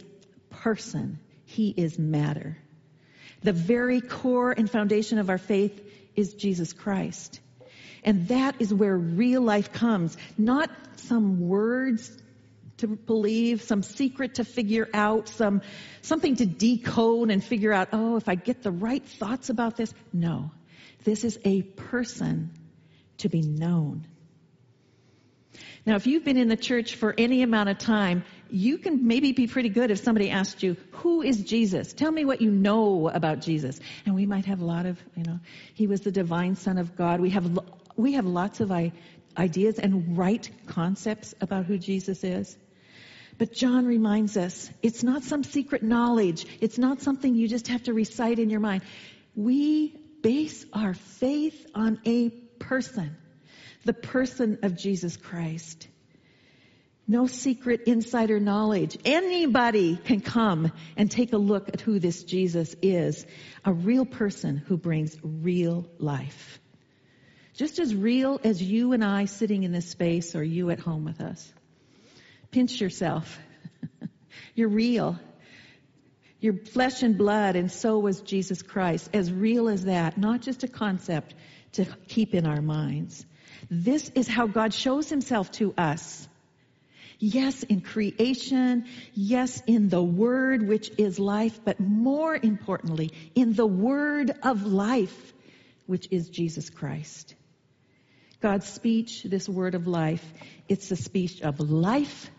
person. 0.49 1.19
He 1.45 1.69
is 1.69 1.99
matter. 1.99 2.57
The 3.45 3.53
very 3.53 4.01
core 4.01 4.51
and 4.51 4.67
foundation 4.67 5.19
of 5.19 5.29
our 5.29 5.37
faith 5.37 5.79
is 6.15 6.33
Jesus 6.33 6.73
Christ. 6.73 7.39
And 8.03 8.27
that 8.29 8.55
is 8.57 8.73
where 8.73 8.97
real 8.97 9.43
life 9.43 9.71
comes. 9.71 10.17
Not 10.35 10.71
some 10.95 11.47
words 11.47 12.11
to 12.77 12.87
believe, 12.87 13.61
some 13.61 13.83
secret 13.83 14.35
to 14.35 14.45
figure 14.45 14.89
out, 14.95 15.29
some, 15.29 15.61
something 16.01 16.37
to 16.37 16.47
decode 16.47 17.29
and 17.29 17.43
figure 17.43 17.71
out, 17.71 17.89
oh, 17.93 18.15
if 18.17 18.27
I 18.27 18.33
get 18.33 18.63
the 18.63 18.71
right 18.71 19.05
thoughts 19.05 19.51
about 19.51 19.77
this. 19.77 19.93
No. 20.11 20.49
This 21.03 21.23
is 21.23 21.37
a 21.45 21.61
person 21.61 22.49
to 23.19 23.29
be 23.29 23.41
known. 23.41 24.07
Now, 25.85 25.97
if 25.97 26.07
you've 26.07 26.25
been 26.25 26.37
in 26.37 26.47
the 26.47 26.57
church 26.57 26.95
for 26.95 27.13
any 27.15 27.43
amount 27.43 27.69
of 27.69 27.77
time, 27.77 28.23
you 28.49 28.77
can 28.77 29.07
maybe 29.07 29.31
be 29.31 29.47
pretty 29.47 29.69
good 29.69 29.91
if 29.91 29.99
somebody 29.99 30.29
asked 30.29 30.63
you, 30.63 30.77
who 30.91 31.21
is 31.21 31.41
Jesus? 31.43 31.93
Tell 31.93 32.11
me 32.11 32.25
what 32.25 32.41
you 32.41 32.51
know 32.51 33.09
about 33.09 33.41
Jesus. 33.41 33.79
And 34.05 34.15
we 34.15 34.25
might 34.25 34.45
have 34.45 34.61
a 34.61 34.65
lot 34.65 34.85
of, 34.85 34.99
you 35.15 35.23
know, 35.23 35.39
he 35.73 35.87
was 35.87 36.01
the 36.01 36.11
divine 36.11 36.55
son 36.55 36.77
of 36.77 36.95
God. 36.95 37.19
We 37.19 37.31
have, 37.31 37.59
we 37.95 38.13
have 38.13 38.25
lots 38.25 38.59
of 38.59 38.71
ideas 39.37 39.79
and 39.79 40.17
right 40.17 40.49
concepts 40.67 41.33
about 41.41 41.65
who 41.65 41.77
Jesus 41.77 42.23
is. 42.23 42.57
But 43.37 43.53
John 43.53 43.85
reminds 43.85 44.37
us, 44.37 44.69
it's 44.81 45.03
not 45.03 45.23
some 45.23 45.43
secret 45.43 45.83
knowledge. 45.83 46.45
It's 46.61 46.77
not 46.77 47.01
something 47.01 47.35
you 47.35 47.47
just 47.47 47.67
have 47.67 47.83
to 47.83 47.93
recite 47.93 48.39
in 48.39 48.49
your 48.49 48.61
mind. 48.61 48.83
We 49.35 49.89
base 50.21 50.65
our 50.71 50.93
faith 50.93 51.67
on 51.75 51.99
a 52.05 52.29
person 52.59 53.17
the 53.85 53.93
person 53.93 54.59
of 54.63 54.75
Jesus 54.75 55.15
Christ. 55.15 55.87
No 57.07 57.27
secret 57.27 57.83
insider 57.85 58.39
knowledge. 58.39 58.97
Anybody 59.05 59.95
can 59.95 60.21
come 60.21 60.71
and 60.97 61.09
take 61.09 61.33
a 61.33 61.37
look 61.37 61.69
at 61.69 61.81
who 61.81 61.99
this 61.99 62.23
Jesus 62.23 62.75
is. 62.81 63.25
A 63.63 63.71
real 63.71 64.05
person 64.05 64.57
who 64.57 64.75
brings 64.75 65.15
real 65.21 65.87
life. 65.99 66.59
Just 67.53 67.77
as 67.79 67.93
real 67.93 68.41
as 68.43 68.61
you 68.61 68.93
and 68.93 69.03
I 69.03 69.25
sitting 69.25 69.63
in 69.63 69.71
this 69.71 69.87
space 69.87 70.35
or 70.35 70.43
you 70.43 70.71
at 70.71 70.79
home 70.79 71.05
with 71.05 71.21
us. 71.21 71.53
Pinch 72.49 72.81
yourself. 72.81 73.39
You're 74.55 74.69
real. 74.69 75.19
You're 76.39 76.57
flesh 76.57 77.01
and 77.01 77.17
blood, 77.17 77.55
and 77.55 77.71
so 77.71 77.99
was 77.99 78.21
Jesus 78.21 78.61
Christ. 78.61 79.09
As 79.13 79.31
real 79.31 79.69
as 79.69 79.85
that, 79.85 80.17
not 80.17 80.41
just 80.41 80.63
a 80.63 80.67
concept 80.67 81.33
to 81.73 81.85
keep 82.07 82.33
in 82.33 82.45
our 82.45 82.61
minds. 82.61 83.25
This 83.69 84.09
is 84.15 84.27
how 84.27 84.47
God 84.47 84.73
shows 84.73 85.09
himself 85.09 85.51
to 85.53 85.73
us. 85.77 86.27
Yes, 87.19 87.63
in 87.63 87.81
creation. 87.81 88.85
Yes, 89.13 89.61
in 89.67 89.89
the 89.89 90.03
Word, 90.03 90.67
which 90.67 90.91
is 90.97 91.19
life. 91.19 91.59
But 91.63 91.79
more 91.79 92.35
importantly, 92.35 93.11
in 93.35 93.53
the 93.53 93.65
Word 93.65 94.31
of 94.43 94.65
life, 94.65 95.33
which 95.85 96.07
is 96.11 96.29
Jesus 96.29 96.69
Christ. 96.69 97.35
God's 98.41 98.67
speech, 98.67 99.23
this 99.23 99.49
word 99.49 99.75
of 99.75 99.87
life, 99.87 100.23
it's 100.69 100.89
the 100.89 100.95
speech 100.95 101.41
of 101.41 101.59
life 101.59 102.29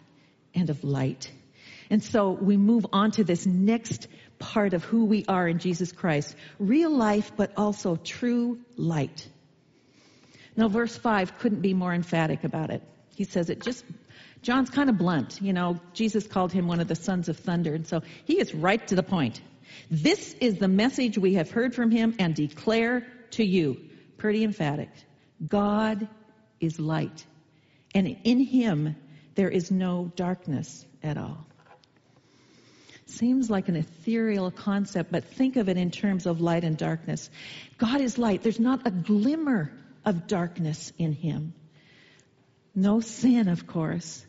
and 0.54 0.70
of 0.70 0.84
light. 0.84 1.30
And 1.90 2.02
so 2.02 2.30
we 2.30 2.56
move 2.56 2.86
on 2.92 3.12
to 3.12 3.24
this 3.24 3.46
next 3.46 4.08
part 4.38 4.74
of 4.74 4.84
who 4.84 5.06
we 5.06 5.24
are 5.26 5.48
in 5.48 5.58
Jesus 5.58 5.92
Christ. 5.92 6.34
Real 6.58 6.90
life, 6.90 7.32
but 7.36 7.52
also 7.56 7.96
true 7.96 8.60
light. 8.76 9.28
Now, 10.56 10.68
verse 10.68 10.96
5 10.96 11.38
couldn't 11.38 11.60
be 11.60 11.74
more 11.74 11.92
emphatic 11.92 12.44
about 12.44 12.70
it. 12.70 12.82
He 13.14 13.24
says 13.24 13.50
it 13.50 13.60
just, 13.60 13.84
John's 14.46 14.70
kind 14.70 14.88
of 14.88 14.96
blunt. 14.96 15.42
You 15.42 15.52
know, 15.52 15.80
Jesus 15.92 16.24
called 16.24 16.52
him 16.52 16.68
one 16.68 16.78
of 16.78 16.86
the 16.86 16.94
sons 16.94 17.28
of 17.28 17.36
thunder, 17.36 17.74
and 17.74 17.84
so 17.84 18.02
he 18.26 18.38
is 18.38 18.54
right 18.54 18.86
to 18.86 18.94
the 18.94 19.02
point. 19.02 19.40
This 19.90 20.34
is 20.34 20.58
the 20.58 20.68
message 20.68 21.18
we 21.18 21.34
have 21.34 21.50
heard 21.50 21.74
from 21.74 21.90
him 21.90 22.14
and 22.20 22.32
declare 22.32 23.04
to 23.32 23.44
you. 23.44 23.76
Pretty 24.18 24.44
emphatic. 24.44 24.88
God 25.44 26.06
is 26.60 26.78
light, 26.78 27.26
and 27.92 28.16
in 28.22 28.38
him 28.38 28.94
there 29.34 29.48
is 29.48 29.72
no 29.72 30.12
darkness 30.14 30.86
at 31.02 31.18
all. 31.18 31.44
Seems 33.06 33.50
like 33.50 33.68
an 33.68 33.74
ethereal 33.74 34.52
concept, 34.52 35.10
but 35.10 35.24
think 35.24 35.56
of 35.56 35.68
it 35.68 35.76
in 35.76 35.90
terms 35.90 36.24
of 36.24 36.40
light 36.40 36.62
and 36.62 36.76
darkness. 36.76 37.30
God 37.78 38.00
is 38.00 38.16
light. 38.16 38.44
There's 38.44 38.60
not 38.60 38.86
a 38.86 38.92
glimmer 38.92 39.72
of 40.04 40.28
darkness 40.28 40.92
in 40.98 41.14
him. 41.14 41.52
No 42.76 43.00
sin, 43.00 43.48
of 43.48 43.66
course. 43.66 44.24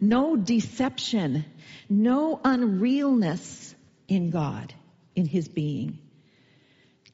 No 0.00 0.36
deception. 0.36 1.44
No 1.88 2.36
unrealness 2.36 3.74
in 4.08 4.30
God, 4.30 4.72
in 5.14 5.26
his 5.26 5.48
being. 5.48 5.98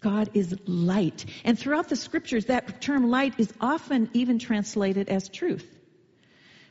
God 0.00 0.31
is 0.35 0.55
light. 0.66 1.25
And 1.45 1.59
throughout 1.59 1.88
the 1.88 1.97
scriptures, 1.97 2.47
that 2.47 2.81
term 2.81 3.11
light 3.11 3.35
is 3.38 3.52
often 3.61 4.11
even 4.12 4.38
translated 4.38 5.09
as 5.09 5.28
truth. 5.28 5.66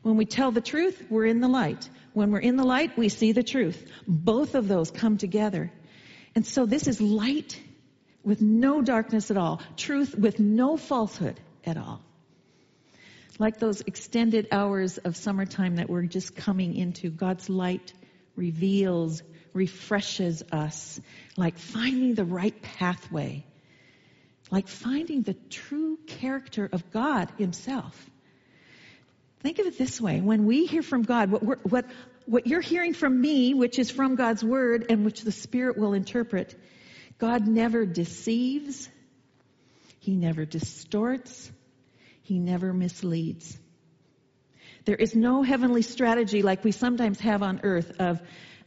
When 0.04 0.18
we 0.18 0.26
tell 0.26 0.52
the 0.52 0.62
truth, 0.62 1.04
we're 1.10 1.26
in 1.26 1.42
the 1.42 1.48
light. 1.48 1.90
When 2.14 2.32
we're 2.32 2.40
in 2.40 2.56
the 2.56 2.64
light, 2.64 2.98
we 2.98 3.10
see 3.10 3.32
the 3.32 3.44
truth. 3.44 3.92
Both 4.08 4.54
of 4.56 4.68
those 4.68 4.92
come 4.92 5.18
together. 5.18 5.72
And 6.36 6.46
so 6.46 6.66
this 6.66 6.88
is 6.88 7.02
light 7.02 7.60
with 8.24 8.42
no 8.42 8.82
darkness 8.82 9.32
at 9.32 9.38
all, 9.38 9.62
truth 9.78 10.16
with 10.16 10.40
no 10.40 10.78
falsehood 10.78 11.40
at 11.66 11.78
all. 11.78 12.05
Like 13.38 13.60
those 13.60 13.82
extended 13.82 14.48
hours 14.52 14.98
of 14.98 15.18
summertime 15.18 15.76
that 15.76 15.90
we're 15.90 16.04
just 16.04 16.36
coming 16.36 16.76
into, 16.76 17.10
God's 17.10 17.50
light 17.50 17.94
reveals, 18.36 19.24
refreshes 19.54 20.44
us, 20.52 21.00
like 21.36 21.58
finding 21.58 22.16
the 22.16 22.24
right 22.26 22.60
pathway, 22.62 23.46
like 24.52 24.68
finding 24.68 25.22
the 25.22 25.34
true 25.50 25.98
character 26.08 26.70
of 26.72 26.92
God 26.92 27.30
Himself. 27.38 28.10
Think 29.42 29.60
of 29.60 29.66
it 29.66 29.78
this 29.78 30.00
way. 30.00 30.22
When 30.22 30.46
we 30.46 30.66
hear 30.66 30.82
from 30.82 31.04
God, 31.04 31.30
what, 31.30 31.66
what, 31.70 31.86
what 32.26 32.48
you're 32.48 32.62
hearing 32.62 32.94
from 32.94 33.20
me, 33.20 33.54
which 33.54 33.80
is 33.80 33.92
from 33.92 34.16
God's 34.16 34.44
Word 34.44 34.86
and 34.90 35.04
which 35.04 35.22
the 35.22 35.32
Spirit 35.32 35.78
will 35.78 35.94
interpret, 35.94 36.56
God 37.18 37.48
never 37.48 37.86
deceives. 37.86 38.90
He 40.00 40.16
never 40.16 40.46
distorts. 40.46 41.52
He 42.26 42.40
never 42.40 42.74
misleads. 42.74 43.56
There 44.86 44.96
is 44.96 45.14
no 45.14 45.44
heavenly 45.44 45.84
strategy 45.84 46.42
like 46.42 46.64
we 46.64 46.72
sometimes 46.72 47.20
have 47.20 47.44
on 47.44 47.62
earth 47.62 47.92
of 48.00 48.20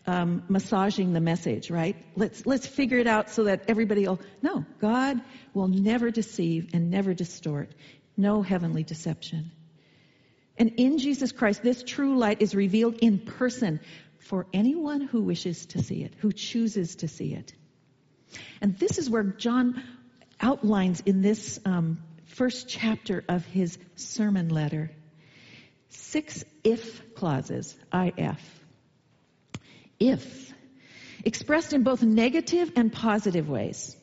um, 0.07 0.45
massaging 0.49 1.12
the 1.12 1.21
message, 1.21 1.69
right? 1.69 1.97
Let's 2.15 2.47
let's 2.47 2.69
figure 2.69 2.99
it 2.99 3.09
out 3.09 3.31
so 3.31 3.45
that 3.45 3.65
everybody 3.67 4.07
will. 4.07 4.21
No, 4.43 4.65
God 4.81 5.21
will 5.55 5.67
never 5.67 6.12
deceive 6.12 6.71
and 6.73 6.88
never 6.88 7.15
distort. 7.15 7.73
No 8.17 8.43
heavenly 8.43 8.85
deception. 8.85 9.50
And 10.57 10.75
in 10.77 10.99
Jesus 10.99 11.33
Christ, 11.33 11.61
this 11.61 11.83
true 11.83 12.17
light 12.17 12.41
is 12.41 12.55
revealed 12.55 12.99
in 13.00 13.19
person 13.19 13.81
for 14.21 14.47
anyone 14.53 15.00
who 15.00 15.23
wishes 15.23 15.67
to 15.67 15.83
see 15.83 16.05
it, 16.05 16.15
who 16.19 16.31
chooses 16.31 16.95
to 16.97 17.09
see 17.09 17.35
it. 17.35 17.53
And 18.61 18.79
this 18.79 18.99
is 18.99 19.11
where 19.11 19.25
John 19.25 19.83
outlines 20.41 21.00
in 21.00 21.23
this 21.23 21.59
um, 21.65 21.99
first 22.38 22.68
chapter 22.68 23.25
of 23.28 23.45
his 23.47 23.76
sermon 23.97 24.49
letter 24.49 24.92
six 25.88 26.45
if 26.62 27.14
clauses, 27.16 27.76
IF. 27.92 28.40
If, 29.99 30.54
expressed 31.25 31.73
in 31.73 31.83
both 31.83 32.04
negative 32.04 32.71
and 32.76 32.92
positive 32.92 33.49
ways. 33.49 33.97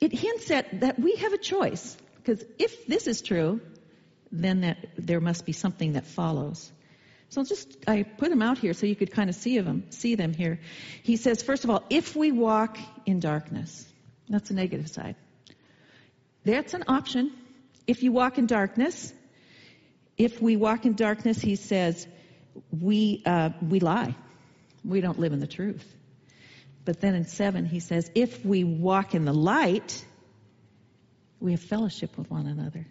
It 0.00 0.12
hints 0.12 0.48
at 0.52 0.80
that 0.82 1.00
we 1.00 1.16
have 1.16 1.32
a 1.32 1.38
choice, 1.38 1.96
because 2.18 2.44
if 2.56 2.86
this 2.86 3.08
is 3.08 3.20
true, 3.20 3.60
then 4.30 4.60
that 4.60 4.78
there 4.96 5.20
must 5.20 5.44
be 5.44 5.52
something 5.52 5.94
that 5.94 6.06
follows. 6.06 6.70
So 7.30 7.42
just 7.42 7.76
I 7.88 8.04
put 8.04 8.30
them 8.30 8.42
out 8.42 8.58
here 8.58 8.74
so 8.74 8.86
you 8.86 8.94
could 8.94 9.10
kind 9.10 9.28
of 9.28 9.34
see 9.34 9.58
them, 9.58 9.90
see 9.90 10.14
them 10.14 10.34
here. 10.34 10.60
He 11.02 11.16
says, 11.16 11.42
first 11.42 11.64
of 11.64 11.70
all, 11.70 11.82
if 11.90 12.14
we 12.14 12.30
walk 12.30 12.78
in 13.06 13.18
darkness, 13.18 13.84
that's 14.28 14.50
the 14.50 14.54
negative 14.54 14.88
side. 14.88 15.16
That's 16.44 16.74
an 16.74 16.84
option. 16.86 17.32
If 17.86 18.02
you 18.02 18.12
walk 18.12 18.38
in 18.38 18.46
darkness, 18.46 19.12
if 20.16 20.40
we 20.40 20.56
walk 20.56 20.86
in 20.86 20.94
darkness, 20.94 21.40
he 21.40 21.56
says, 21.56 22.06
we, 22.70 23.22
uh, 23.26 23.50
we 23.60 23.80
lie. 23.80 24.14
We 24.84 25.00
don't 25.00 25.18
live 25.18 25.32
in 25.32 25.40
the 25.40 25.46
truth. 25.46 25.86
But 26.84 27.00
then 27.00 27.14
in 27.14 27.26
7, 27.26 27.64
he 27.64 27.80
says, 27.80 28.10
if 28.14 28.44
we 28.44 28.64
walk 28.64 29.14
in 29.14 29.24
the 29.24 29.32
light, 29.32 30.04
we 31.40 31.52
have 31.52 31.60
fellowship 31.60 32.16
with 32.18 32.30
one 32.30 32.46
another. 32.46 32.86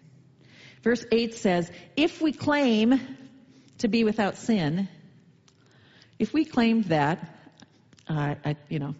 Verse 0.82 1.04
8 1.10 1.34
says, 1.34 1.70
if 1.96 2.20
we 2.20 2.32
claim 2.32 3.00
to 3.78 3.88
be 3.88 4.04
without 4.04 4.36
sin, 4.36 4.88
if 6.18 6.32
we 6.32 6.44
claimed 6.44 6.84
that, 6.84 7.18
uh, 8.08 8.34
I, 8.44 8.56
you 8.68 8.78
know, 8.78 8.94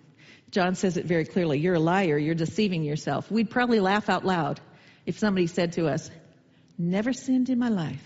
John 0.50 0.74
says 0.74 0.96
it 0.96 1.06
very 1.06 1.24
clearly, 1.24 1.58
you're 1.58 1.74
a 1.74 1.80
liar, 1.80 2.18
you're 2.18 2.34
deceiving 2.34 2.82
yourself. 2.82 3.30
We'd 3.30 3.50
probably 3.50 3.80
laugh 3.80 4.08
out 4.10 4.24
loud 4.24 4.60
if 5.06 5.18
somebody 5.18 5.46
said 5.46 5.72
to 5.74 5.86
us, 5.86 6.10
never 6.78 7.12
sinned 7.12 7.50
in 7.50 7.58
my 7.58 7.68
life. 7.68 8.04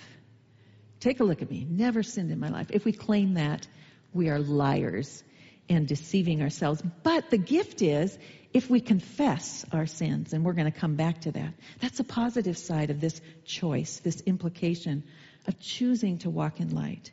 Take 1.00 1.21
a 1.21 1.25
look 1.25 1.43
at 1.43 1.50
me. 1.50 1.67
Never 1.69 2.03
sinned 2.03 2.31
in 2.31 2.41
my 2.41 2.49
life. 2.49 2.69
If 2.71 2.85
we 2.85 2.93
claim 2.93 3.35
that, 3.35 3.67
we 4.12 4.31
are 4.31 4.38
liars 4.38 5.23
and 5.69 5.87
deceiving 5.87 6.43
ourselves. 6.43 6.83
But 7.03 7.31
the 7.31 7.38
gift 7.38 7.83
is 7.83 8.17
if 8.53 8.71
we 8.71 8.81
confess 8.81 9.67
our 9.73 9.87
sins, 9.87 10.33
and 10.33 10.45
we're 10.45 10.55
going 10.55 10.71
to 10.71 10.79
come 10.79 10.95
back 10.95 11.23
to 11.23 11.33
that. 11.33 11.53
That's 11.81 12.00
a 12.00 12.05
positive 12.05 12.57
side 12.57 12.91
of 12.91 13.00
this 13.00 13.21
choice, 13.45 13.99
this 13.99 14.23
implication 14.23 15.05
of 15.47 15.61
choosing 15.61 16.19
to 16.19 16.31
walk 16.31 16.61
in 16.61 16.75
light. 16.75 17.11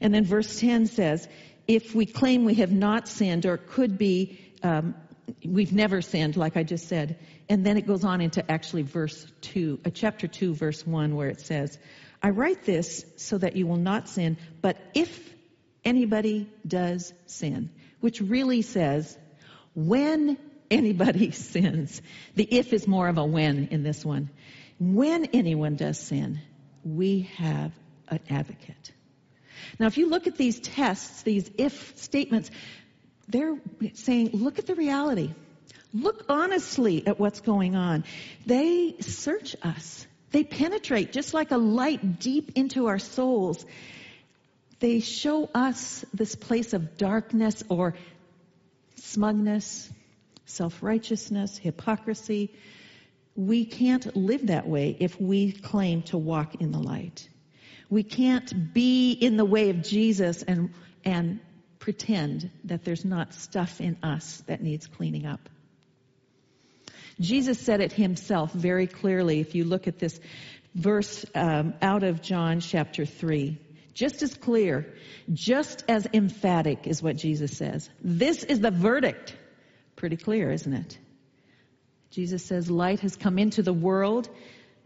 And 0.00 0.12
then 0.12 0.24
verse 0.24 0.58
10 0.58 0.86
says, 0.86 1.28
if 1.68 1.94
we 1.94 2.06
claim 2.06 2.44
we 2.44 2.54
have 2.54 2.72
not 2.72 3.08
sinned 3.08 3.46
or 3.46 3.56
could 3.56 3.96
be 3.96 4.38
um, 4.62 4.94
we've 5.44 5.72
never 5.72 6.02
sinned, 6.02 6.36
like 6.36 6.56
I 6.56 6.62
just 6.62 6.88
said. 6.88 7.18
And 7.48 7.64
then 7.64 7.76
it 7.76 7.86
goes 7.86 8.04
on 8.04 8.20
into 8.20 8.48
actually 8.50 8.82
verse 8.82 9.26
2, 9.42 9.80
uh, 9.84 9.90
chapter 9.90 10.26
2, 10.26 10.54
verse 10.54 10.86
1, 10.86 11.14
where 11.14 11.28
it 11.28 11.40
says, 11.40 11.78
I 12.22 12.30
write 12.30 12.64
this 12.64 13.04
so 13.16 13.38
that 13.38 13.56
you 13.56 13.66
will 13.66 13.76
not 13.76 14.08
sin, 14.08 14.36
but 14.62 14.76
if 14.94 15.34
anybody 15.84 16.48
does 16.66 17.12
sin, 17.26 17.70
which 18.00 18.20
really 18.20 18.62
says 18.62 19.16
when 19.74 20.38
anybody 20.70 21.30
sins. 21.32 22.00
The 22.34 22.44
if 22.44 22.72
is 22.72 22.86
more 22.86 23.08
of 23.08 23.18
a 23.18 23.24
when 23.24 23.68
in 23.70 23.82
this 23.82 24.04
one. 24.04 24.30
When 24.78 25.26
anyone 25.26 25.76
does 25.76 25.98
sin, 25.98 26.40
we 26.84 27.30
have 27.36 27.72
an 28.08 28.20
advocate. 28.28 28.92
Now, 29.78 29.86
if 29.86 29.98
you 29.98 30.08
look 30.08 30.26
at 30.26 30.36
these 30.36 30.60
tests, 30.60 31.22
these 31.22 31.50
if 31.56 31.96
statements, 31.98 32.50
they're 33.28 33.58
saying, 33.94 34.30
look 34.32 34.58
at 34.58 34.66
the 34.66 34.74
reality. 34.74 35.34
Look 35.92 36.24
honestly 36.28 37.06
at 37.06 37.18
what's 37.18 37.40
going 37.40 37.74
on. 37.74 38.04
They 38.44 38.96
search 39.00 39.56
us. 39.62 40.06
They 40.30 40.44
penetrate 40.44 41.12
just 41.12 41.32
like 41.34 41.50
a 41.50 41.56
light 41.56 42.20
deep 42.20 42.52
into 42.56 42.86
our 42.86 42.98
souls. 42.98 43.64
They 44.78 45.00
show 45.00 45.48
us 45.54 46.04
this 46.12 46.34
place 46.34 46.74
of 46.74 46.98
darkness 46.98 47.62
or 47.68 47.94
smugness, 48.96 49.90
self-righteousness, 50.44 51.56
hypocrisy. 51.56 52.52
We 53.34 53.64
can't 53.64 54.14
live 54.16 54.48
that 54.48 54.68
way 54.68 54.96
if 54.98 55.20
we 55.20 55.52
claim 55.52 56.02
to 56.04 56.18
walk 56.18 56.56
in 56.56 56.72
the 56.72 56.78
light. 56.78 57.28
We 57.88 58.02
can't 58.02 58.74
be 58.74 59.12
in 59.12 59.36
the 59.36 59.44
way 59.44 59.70
of 59.70 59.82
Jesus 59.82 60.42
and, 60.42 60.74
and 61.04 61.40
pretend 61.86 62.50
that 62.64 62.84
there's 62.84 63.04
not 63.04 63.32
stuff 63.32 63.80
in 63.80 63.96
us 64.02 64.42
that 64.48 64.60
needs 64.60 64.88
cleaning 64.88 65.24
up. 65.24 65.48
Jesus 67.20 67.60
said 67.60 67.80
it 67.80 67.92
himself 67.92 68.52
very 68.52 68.88
clearly 68.88 69.38
if 69.38 69.54
you 69.54 69.62
look 69.62 69.86
at 69.86 70.00
this 70.00 70.18
verse 70.74 71.24
um, 71.32 71.74
out 71.80 72.02
of 72.02 72.22
John 72.22 72.58
chapter 72.58 73.06
3. 73.06 73.56
Just 73.94 74.24
as 74.24 74.34
clear, 74.34 74.92
just 75.32 75.84
as 75.86 76.08
emphatic 76.12 76.88
is 76.88 77.00
what 77.00 77.14
Jesus 77.18 77.56
says. 77.56 77.88
This 78.02 78.42
is 78.42 78.58
the 78.58 78.72
verdict. 78.72 79.36
Pretty 79.94 80.16
clear, 80.16 80.50
isn't 80.50 80.74
it? 80.74 80.98
Jesus 82.10 82.44
says, 82.44 82.68
Light 82.68 82.98
has 82.98 83.14
come 83.14 83.38
into 83.38 83.62
the 83.62 83.72
world, 83.72 84.28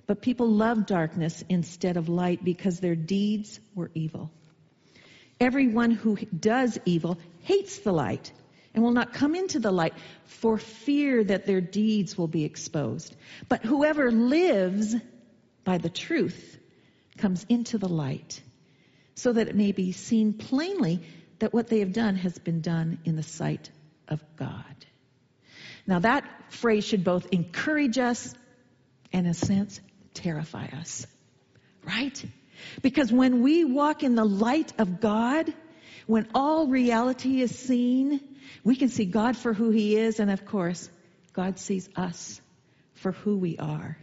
but 0.07 0.21
people 0.21 0.51
love 0.51 0.85
darkness 0.85 1.43
instead 1.49 1.97
of 1.97 2.11
light 2.11 2.45
because 2.45 2.79
their 2.79 2.95
deeds 2.95 3.59
were 3.75 3.91
evil. 3.95 4.31
Everyone 5.41 5.91
who 5.91 6.17
does 6.17 6.79
evil 6.85 7.19
hates 7.41 7.79
the 7.79 7.93
light 7.93 8.31
and 8.75 8.85
will 8.85 8.93
not 8.93 9.15
come 9.15 9.35
into 9.35 9.59
the 9.59 9.73
light 9.73 9.95
for 10.25 10.59
fear 10.59 11.25
that 11.25 11.47
their 11.47 11.61
deeds 11.61 12.17
will 12.17 12.29
be 12.29 12.45
exposed. 12.45 13.17
But 13.49 13.65
whoever 13.65 14.13
lives 14.13 14.95
by 15.65 15.79
the 15.79 15.89
truth 15.89 16.59
comes 17.17 17.45
into 17.49 17.79
the 17.79 17.89
light 17.89 18.41
so 19.15 19.33
that 19.33 19.49
it 19.49 19.57
may 19.57 19.73
be 19.73 19.93
seen 19.93 20.35
plainly 20.35 21.03
that 21.39 21.53
what 21.53 21.69
they 21.69 21.81
have 21.81 21.93
done 21.93 22.17
has 22.17 22.39
been 22.39 22.61
done 22.61 22.99
in 23.05 23.17
the 23.17 23.23
sight 23.23 23.71
of 24.09 24.23
God. 24.37 24.65
Now 25.87 26.01
that 26.01 26.25
phrase 26.51 26.85
should 26.85 27.03
both 27.03 27.27
encourage 27.33 27.99
us 27.99 28.35
and 29.13 29.27
in 29.27 29.31
a 29.31 29.35
sense 29.35 29.81
terrify 30.15 30.67
us. 30.67 31.07
Right? 31.85 32.25
Because 32.83 33.13
when 33.13 33.43
we 33.43 33.65
walk 33.65 34.03
in 34.03 34.15
the 34.15 34.25
light 34.25 34.73
of 34.79 35.01
God, 35.01 35.53
when 36.07 36.29
all 36.35 36.67
reality 36.67 37.41
is 37.41 37.57
seen, 37.57 38.21
we 38.65 38.77
can 38.77 38.89
see 38.89 39.05
God 39.05 39.37
for 39.37 39.53
who 39.53 39.71
He 39.71 39.97
is, 39.97 40.21
and 40.21 40.31
of 40.31 40.45
course, 40.45 40.89
God 41.33 41.59
sees 41.59 41.89
us 41.97 42.41
for 42.95 43.13
who 43.13 43.37
we 43.37 43.57
are. 43.59 43.97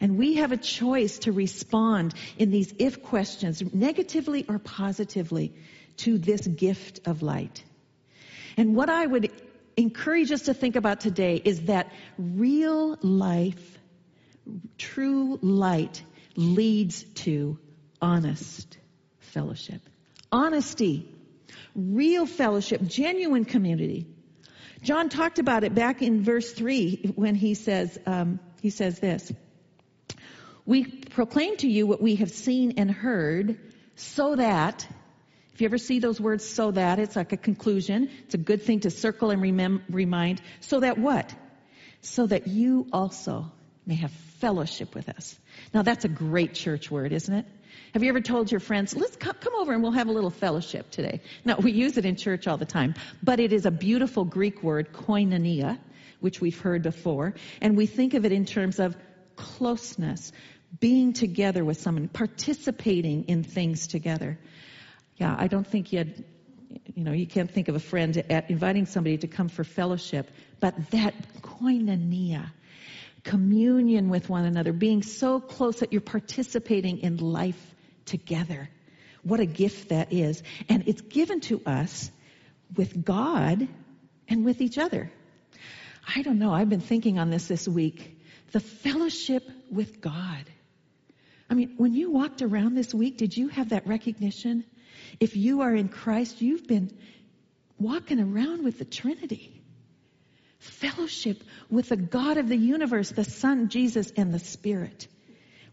And 0.00 0.16
we 0.16 0.34
have 0.36 0.52
a 0.52 0.56
choice 0.56 1.18
to 1.20 1.32
respond 1.32 2.14
in 2.38 2.50
these 2.50 2.72
if 2.78 3.02
questions, 3.02 3.62
negatively 3.74 4.46
or 4.48 4.58
positively, 4.58 5.52
to 5.98 6.16
this 6.16 6.46
gift 6.46 7.06
of 7.06 7.22
light. 7.22 7.62
And 8.56 8.74
what 8.74 8.88
I 8.88 9.06
would 9.06 9.30
encourage 9.76 10.32
us 10.32 10.42
to 10.42 10.54
think 10.54 10.76
about 10.76 11.00
today 11.00 11.40
is 11.42 11.62
that 11.62 11.92
real 12.18 12.96
life, 13.02 13.78
true 14.78 15.38
light 15.42 16.02
leads 16.34 17.02
to 17.02 17.58
honest 18.00 18.78
fellowship. 19.18 19.80
Honesty, 20.32 21.08
real 21.74 22.26
fellowship, 22.26 22.82
genuine 22.86 23.44
community. 23.44 24.06
John 24.82 25.08
talked 25.08 25.38
about 25.38 25.64
it 25.64 25.74
back 25.74 26.02
in 26.02 26.22
verse 26.22 26.52
3 26.52 27.12
when 27.16 27.34
he 27.34 27.54
says, 27.54 27.98
um, 28.06 28.40
he 28.62 28.70
says 28.70 28.98
this. 28.98 29.30
We 30.64 30.84
proclaim 30.84 31.56
to 31.58 31.68
you 31.68 31.86
what 31.86 32.00
we 32.00 32.16
have 32.16 32.30
seen 32.30 32.74
and 32.76 32.90
heard 32.90 33.58
so 33.96 34.36
that, 34.36 34.86
if 35.52 35.60
you 35.60 35.66
ever 35.66 35.78
see 35.78 35.98
those 35.98 36.20
words 36.20 36.48
so 36.48 36.70
that, 36.70 36.98
it's 36.98 37.16
like 37.16 37.32
a 37.32 37.36
conclusion. 37.36 38.08
It's 38.24 38.34
a 38.34 38.38
good 38.38 38.62
thing 38.62 38.80
to 38.80 38.90
circle 38.90 39.30
and 39.30 39.42
remem- 39.42 39.82
remind. 39.90 40.40
So 40.60 40.80
that 40.80 40.96
what? 40.96 41.34
So 42.00 42.26
that 42.26 42.46
you 42.46 42.86
also 42.92 43.52
may 43.86 43.96
have 43.96 44.12
fellowship 44.38 44.94
with 44.94 45.08
us. 45.08 45.38
Now 45.74 45.82
that's 45.82 46.04
a 46.04 46.08
great 46.08 46.54
church 46.54 46.90
word, 46.90 47.12
isn't 47.12 47.34
it? 47.34 47.46
Have 47.92 48.02
you 48.02 48.08
ever 48.08 48.20
told 48.20 48.50
your 48.50 48.60
friends, 48.60 48.94
let's 48.96 49.16
come, 49.16 49.34
over 49.58 49.72
and 49.72 49.82
we'll 49.82 49.92
have 49.92 50.08
a 50.08 50.12
little 50.12 50.30
fellowship 50.30 50.90
today? 50.90 51.20
Now 51.44 51.56
we 51.56 51.72
use 51.72 51.98
it 51.98 52.04
in 52.04 52.16
church 52.16 52.46
all 52.46 52.56
the 52.56 52.64
time, 52.64 52.94
but 53.22 53.40
it 53.40 53.52
is 53.52 53.66
a 53.66 53.70
beautiful 53.70 54.24
Greek 54.24 54.62
word, 54.62 54.92
koinonia, 54.92 55.78
which 56.20 56.40
we've 56.40 56.58
heard 56.58 56.82
before, 56.82 57.34
and 57.60 57.76
we 57.76 57.86
think 57.86 58.14
of 58.14 58.24
it 58.24 58.32
in 58.32 58.44
terms 58.44 58.78
of 58.78 58.96
closeness, 59.36 60.32
being 60.78 61.12
together 61.12 61.64
with 61.64 61.80
someone, 61.80 62.08
participating 62.08 63.24
in 63.24 63.42
things 63.42 63.88
together. 63.88 64.38
Yeah, 65.16 65.34
I 65.36 65.48
don't 65.48 65.66
think 65.66 65.92
you 65.92 65.98
had, 65.98 66.24
you 66.94 67.04
know, 67.04 67.12
you 67.12 67.26
can't 67.26 67.50
think 67.50 67.68
of 67.68 67.74
a 67.74 67.80
friend 67.80 68.16
at 68.16 68.50
inviting 68.50 68.86
somebody 68.86 69.18
to 69.18 69.26
come 69.26 69.48
for 69.48 69.64
fellowship, 69.64 70.30
but 70.60 70.90
that 70.92 71.14
koinonia, 71.42 72.50
communion 73.24 74.08
with 74.08 74.28
one 74.28 74.44
another, 74.44 74.72
being 74.72 75.02
so 75.02 75.40
close 75.40 75.80
that 75.80 75.92
you're 75.92 76.00
participating 76.00 76.98
in 76.98 77.16
life 77.18 77.60
together. 78.06 78.68
What 79.22 79.40
a 79.40 79.46
gift 79.46 79.90
that 79.90 80.12
is. 80.12 80.42
And 80.68 80.84
it's 80.86 81.02
given 81.02 81.40
to 81.42 81.60
us 81.66 82.10
with 82.76 83.04
God 83.04 83.68
and 84.28 84.44
with 84.44 84.60
each 84.60 84.78
other. 84.78 85.12
I 86.16 86.22
don't 86.22 86.38
know. 86.38 86.52
I've 86.52 86.68
been 86.68 86.80
thinking 86.80 87.18
on 87.18 87.30
this 87.30 87.46
this 87.46 87.68
week 87.68 88.16
the 88.52 88.60
fellowship 88.60 89.48
with 89.70 90.00
God. 90.00 90.44
I 91.48 91.54
mean, 91.54 91.74
when 91.76 91.94
you 91.94 92.10
walked 92.10 92.42
around 92.42 92.74
this 92.74 92.94
week, 92.94 93.16
did 93.16 93.36
you 93.36 93.48
have 93.48 93.70
that 93.70 93.86
recognition? 93.86 94.64
If 95.18 95.36
you 95.36 95.62
are 95.62 95.74
in 95.74 95.88
Christ, 95.88 96.40
you've 96.40 96.66
been 96.66 96.96
walking 97.78 98.20
around 98.20 98.64
with 98.64 98.78
the 98.78 98.84
Trinity. 98.84 99.59
Fellowship 100.60 101.42
with 101.68 101.88
the 101.88 101.96
God 101.96 102.36
of 102.36 102.48
the 102.48 102.56
universe, 102.56 103.10
the 103.10 103.24
Son, 103.24 103.68
Jesus, 103.68 104.12
and 104.16 104.32
the 104.32 104.38
Spirit. 104.38 105.08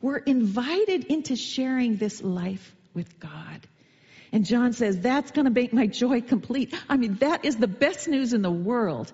We're 0.01 0.17
invited 0.17 1.05
into 1.05 1.35
sharing 1.35 1.97
this 1.97 2.21
life 2.23 2.75
with 2.93 3.19
God. 3.19 3.67
And 4.31 4.45
John 4.45 4.73
says, 4.73 4.99
that's 4.99 5.31
going 5.31 5.45
to 5.45 5.51
make 5.51 5.73
my 5.73 5.87
joy 5.87 6.21
complete. 6.21 6.73
I 6.89 6.97
mean, 6.97 7.15
that 7.15 7.45
is 7.45 7.55
the 7.55 7.67
best 7.67 8.07
news 8.07 8.33
in 8.33 8.41
the 8.41 8.51
world 8.51 9.11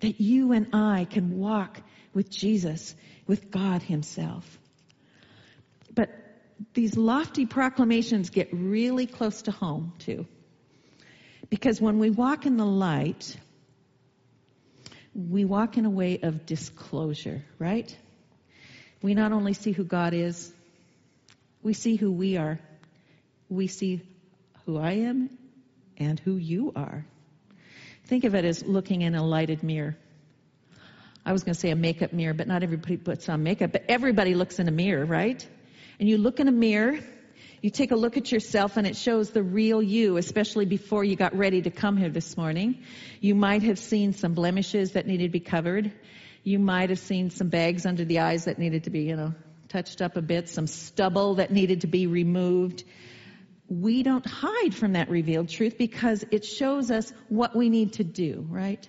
that 0.00 0.20
you 0.20 0.52
and 0.52 0.68
I 0.72 1.04
can 1.04 1.38
walk 1.38 1.80
with 2.14 2.30
Jesus, 2.30 2.94
with 3.26 3.50
God 3.50 3.82
Himself. 3.82 4.58
But 5.94 6.10
these 6.74 6.96
lofty 6.96 7.46
proclamations 7.46 8.30
get 8.30 8.48
really 8.52 9.06
close 9.06 9.42
to 9.42 9.50
home, 9.50 9.92
too. 9.98 10.26
Because 11.50 11.80
when 11.80 11.98
we 11.98 12.10
walk 12.10 12.46
in 12.46 12.56
the 12.56 12.66
light, 12.66 13.36
we 15.14 15.44
walk 15.44 15.76
in 15.76 15.84
a 15.84 15.90
way 15.90 16.20
of 16.22 16.46
disclosure, 16.46 17.44
right? 17.58 17.96
We 19.02 19.14
not 19.14 19.32
only 19.32 19.52
see 19.52 19.72
who 19.72 19.84
God 19.84 20.14
is, 20.14 20.52
we 21.62 21.72
see 21.72 21.96
who 21.96 22.12
we 22.12 22.36
are. 22.36 22.58
We 23.48 23.66
see 23.66 24.02
who 24.64 24.78
I 24.78 24.92
am 24.92 25.30
and 25.96 26.20
who 26.20 26.36
you 26.36 26.72
are. 26.76 27.04
Think 28.06 28.24
of 28.24 28.34
it 28.34 28.44
as 28.44 28.64
looking 28.64 29.02
in 29.02 29.14
a 29.14 29.24
lighted 29.24 29.62
mirror. 29.62 29.96
I 31.24 31.32
was 31.32 31.44
going 31.44 31.54
to 31.54 31.60
say 31.60 31.70
a 31.70 31.76
makeup 31.76 32.12
mirror, 32.12 32.32
but 32.32 32.46
not 32.46 32.62
everybody 32.62 32.96
puts 32.96 33.28
on 33.28 33.42
makeup, 33.42 33.72
but 33.72 33.84
everybody 33.88 34.34
looks 34.34 34.58
in 34.58 34.68
a 34.68 34.70
mirror, 34.70 35.04
right? 35.04 35.46
And 36.00 36.08
you 36.08 36.16
look 36.16 36.40
in 36.40 36.48
a 36.48 36.52
mirror, 36.52 36.98
you 37.60 37.70
take 37.70 37.90
a 37.90 37.96
look 37.96 38.16
at 38.16 38.30
yourself 38.30 38.76
and 38.76 38.86
it 38.86 38.96
shows 38.96 39.30
the 39.30 39.42
real 39.42 39.82
you, 39.82 40.16
especially 40.16 40.64
before 40.64 41.02
you 41.04 41.16
got 41.16 41.36
ready 41.36 41.62
to 41.62 41.70
come 41.70 41.96
here 41.96 42.08
this 42.08 42.36
morning. 42.36 42.82
You 43.20 43.34
might 43.34 43.62
have 43.64 43.78
seen 43.78 44.12
some 44.12 44.34
blemishes 44.34 44.92
that 44.92 45.06
needed 45.06 45.24
to 45.24 45.30
be 45.30 45.40
covered. 45.40 45.92
You 46.44 46.58
might 46.58 46.90
have 46.90 46.98
seen 47.00 47.30
some 47.30 47.48
bags 47.48 47.84
under 47.84 48.04
the 48.04 48.20
eyes 48.20 48.44
that 48.44 48.58
needed 48.58 48.84
to 48.84 48.90
be, 48.90 49.00
you 49.00 49.16
know, 49.16 49.34
touched 49.68 50.00
up 50.00 50.16
a 50.16 50.22
bit, 50.22 50.48
some 50.48 50.66
stubble 50.66 51.36
that 51.36 51.50
needed 51.50 51.82
to 51.82 51.86
be 51.88 52.06
removed. 52.06 52.84
We 53.68 54.02
don't 54.02 54.24
hide 54.24 54.74
from 54.74 54.92
that 54.92 55.10
revealed 55.10 55.48
truth 55.48 55.76
because 55.76 56.24
it 56.30 56.44
shows 56.44 56.90
us 56.90 57.12
what 57.28 57.54
we 57.54 57.68
need 57.68 57.94
to 57.94 58.04
do, 58.04 58.46
right? 58.48 58.88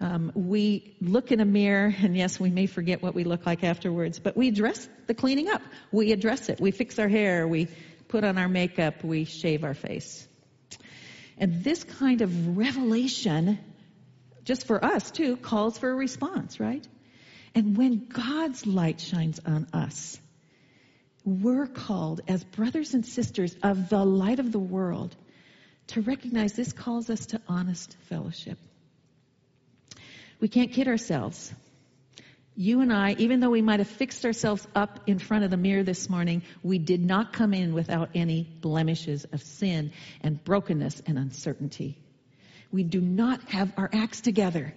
Um, 0.00 0.32
we 0.34 0.96
look 1.02 1.30
in 1.30 1.40
a 1.40 1.44
mirror, 1.44 1.94
and 2.02 2.16
yes, 2.16 2.40
we 2.40 2.50
may 2.50 2.66
forget 2.66 3.02
what 3.02 3.14
we 3.14 3.24
look 3.24 3.44
like 3.44 3.62
afterwards, 3.62 4.18
but 4.18 4.34
we 4.34 4.48
address 4.48 4.88
the 5.06 5.14
cleaning 5.14 5.50
up. 5.50 5.60
We 5.92 6.12
address 6.12 6.48
it. 6.48 6.58
We 6.58 6.70
fix 6.70 6.98
our 6.98 7.08
hair. 7.08 7.46
We 7.46 7.68
put 8.08 8.24
on 8.24 8.38
our 8.38 8.48
makeup. 8.48 9.04
We 9.04 9.26
shave 9.26 9.62
our 9.62 9.74
face. 9.74 10.26
And 11.36 11.62
this 11.62 11.84
kind 11.84 12.22
of 12.22 12.56
revelation, 12.56 13.58
just 14.44 14.66
for 14.66 14.82
us 14.82 15.10
too, 15.10 15.36
calls 15.36 15.76
for 15.76 15.90
a 15.90 15.94
response, 15.94 16.58
right? 16.58 16.86
And 17.54 17.76
when 17.76 18.06
God's 18.08 18.66
light 18.66 19.00
shines 19.00 19.38
on 19.44 19.66
us, 19.74 20.18
we're 21.24 21.66
called 21.66 22.22
as 22.26 22.42
brothers 22.42 22.94
and 22.94 23.04
sisters 23.04 23.54
of 23.62 23.90
the 23.90 24.04
light 24.04 24.38
of 24.38 24.50
the 24.50 24.58
world 24.58 25.14
to 25.88 26.00
recognize 26.00 26.54
this 26.54 26.72
calls 26.72 27.10
us 27.10 27.26
to 27.26 27.40
honest 27.48 27.96
fellowship. 28.08 28.58
We 30.40 30.48
can't 30.48 30.72
kid 30.72 30.88
ourselves. 30.88 31.52
You 32.56 32.80
and 32.80 32.92
I, 32.92 33.14
even 33.18 33.40
though 33.40 33.50
we 33.50 33.62
might 33.62 33.80
have 33.80 33.88
fixed 33.88 34.24
ourselves 34.24 34.66
up 34.74 35.00
in 35.06 35.18
front 35.18 35.44
of 35.44 35.50
the 35.50 35.56
mirror 35.56 35.82
this 35.82 36.10
morning, 36.10 36.42
we 36.62 36.78
did 36.78 37.04
not 37.04 37.32
come 37.32 37.54
in 37.54 37.72
without 37.72 38.10
any 38.14 38.42
blemishes 38.60 39.24
of 39.32 39.42
sin 39.42 39.92
and 40.22 40.42
brokenness 40.42 41.02
and 41.06 41.18
uncertainty. 41.18 41.98
We 42.72 42.82
do 42.82 43.00
not 43.00 43.42
have 43.50 43.72
our 43.76 43.88
acts 43.92 44.20
together. 44.20 44.74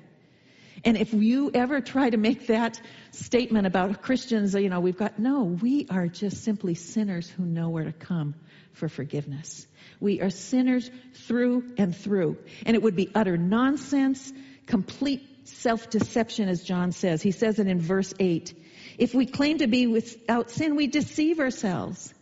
And 0.86 0.98
if 0.98 1.14
you 1.14 1.52
ever 1.54 1.82
try 1.82 2.10
to 2.10 2.18
make 2.18 2.48
that 2.48 2.80
statement 3.12 3.68
about 3.68 4.02
Christians, 4.02 4.54
you 4.54 4.70
know, 4.70 4.80
we've 4.80 4.98
got, 4.98 5.20
no, 5.20 5.44
we 5.44 5.88
are 5.90 6.08
just 6.08 6.44
simply 6.44 6.76
sinners 6.76 7.30
who 7.30 7.44
know 7.46 7.70
where 7.70 7.86
to 7.86 7.94
come 7.94 8.36
for 8.74 8.90
forgiveness. 8.90 9.66
We 10.00 10.22
are 10.22 10.30
sinners 10.30 10.90
through 11.14 11.74
and 11.78 11.96
through. 11.96 12.38
And 12.66 12.76
it 12.76 12.82
would 12.82 12.96
be 12.96 13.10
utter 13.14 13.38
nonsense, 13.38 14.34
complete 14.68 15.33
self-deception, 15.44 16.50
as 16.50 16.64
John 16.64 16.92
says. 16.92 17.22
He 17.22 17.32
says 17.32 17.60
it 17.60 17.68
in 17.68 17.80
verse 17.80 18.14
8. 18.20 18.54
If 18.98 19.14
we 19.14 19.26
claim 19.26 19.60
to 19.60 19.68
be 19.68 19.88
without 19.88 20.52
sin, 20.52 20.76
we 20.76 20.88
deceive 20.88 21.40
ourselves. 21.40 22.14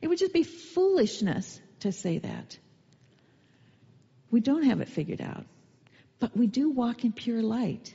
It 0.00 0.08
would 0.08 0.18
just 0.18 0.32
be 0.32 0.44
foolishness 0.44 1.60
to 1.80 1.92
say 1.92 2.18
that. 2.18 2.58
We 4.30 4.40
don't 4.40 4.64
have 4.64 4.80
it 4.80 4.88
figured 4.88 5.20
out. 5.20 5.46
But 6.18 6.36
we 6.36 6.46
do 6.46 6.70
walk 6.70 7.04
in 7.04 7.12
pure 7.12 7.42
light. 7.42 7.94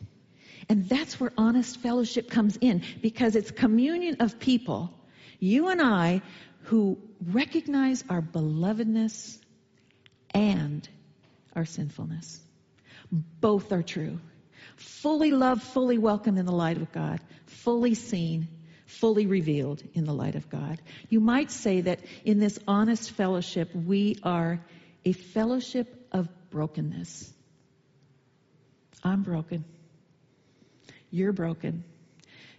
And 0.70 0.88
that's 0.88 1.20
where 1.20 1.32
honest 1.38 1.80
fellowship 1.80 2.30
comes 2.30 2.58
in 2.58 2.84
because 3.02 3.36
it's 3.36 3.52
communion 3.52 4.18
of 4.22 4.40
people, 4.40 4.94
you 5.40 5.68
and 5.68 5.82
I, 5.82 6.22
who 6.64 6.98
recognize 7.22 8.04
our 8.10 8.22
belovedness 8.22 9.38
and 10.34 10.88
our 11.56 11.66
sinfulness. 11.66 12.40
Both 13.12 13.72
are 13.72 13.84
true. 13.84 14.20
Fully 14.76 15.32
loved, 15.32 15.64
fully 15.64 15.98
welcomed 15.98 16.40
in 16.40 16.46
the 16.46 16.52
light 16.52 16.78
of 16.78 16.92
God, 16.92 17.20
fully 17.46 17.94
seen, 17.94 18.48
fully 18.86 19.26
revealed 19.26 19.84
in 19.94 20.06
the 20.06 20.14
light 20.14 20.36
of 20.36 20.50
God. 20.50 20.82
You 21.10 21.20
might 21.20 21.52
say 21.52 21.82
that 21.82 22.00
in 22.24 22.40
this 22.40 22.60
honest 22.68 23.12
fellowship, 23.12 23.74
we 23.76 24.18
are 24.24 24.60
a 25.06 25.14
fellowship 25.14 26.08
of 26.12 26.30
brokenness. 26.50 27.32
I'm 29.04 29.24
broken. 29.24 29.66
You're 31.12 31.34
broken. 31.34 31.84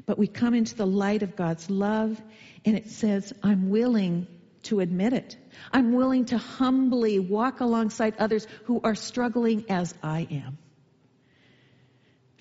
But 0.07 0.19
we 0.19 0.27
come 0.27 0.55
into 0.55 0.75
the 0.75 0.87
light 0.87 1.23
of 1.23 1.37
God's 1.37 1.71
love, 1.71 2.21
and 2.65 2.77
it 2.77 2.91
says, 2.91 3.33
I'm 3.43 3.71
willing 3.71 4.27
to 4.65 4.81
admit 4.81 5.13
it. 5.13 5.37
I'm 5.73 5.93
willing 5.93 6.27
to 6.27 6.39
humbly 6.39 7.19
walk 7.19 7.61
alongside 7.61 8.17
others 8.19 8.47
who 8.65 8.81
are 8.83 8.95
struggling 8.95 9.65
as 9.69 9.95
I 10.03 10.27
am. 10.31 10.59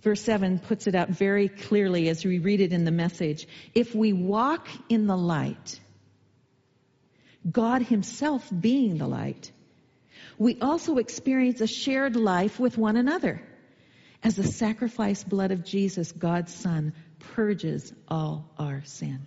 Verse 0.04 0.22
7 0.22 0.60
puts 0.60 0.88
it 0.88 0.96
out 0.96 1.10
very 1.10 1.48
clearly 1.48 2.10
as 2.10 2.26
we 2.26 2.40
read 2.40 2.60
it 2.60 2.74
in 2.74 2.84
the 2.84 2.92
message. 2.92 3.48
If 3.74 3.96
we 3.96 4.12
walk 4.12 4.68
in 4.90 5.08
the 5.08 5.16
light, 5.16 5.80
God 7.50 7.82
Himself 7.84 8.48
being 8.58 8.98
the 8.98 9.08
light, 9.08 9.52
we 10.38 10.58
also 10.60 10.98
experience 10.98 11.62
a 11.62 11.68
shared 11.68 12.18
life 12.18 12.60
with 12.60 12.78
one 12.78 12.98
another 12.98 13.42
as 14.24 14.36
the 14.36 14.44
sacrificed 14.44 15.28
blood 15.30 15.52
of 15.52 15.64
Jesus, 15.64 16.12
God's 16.12 16.54
Son, 16.54 16.94
purges 17.20 17.94
all 18.08 18.50
our 18.58 18.82
sin. 18.86 19.26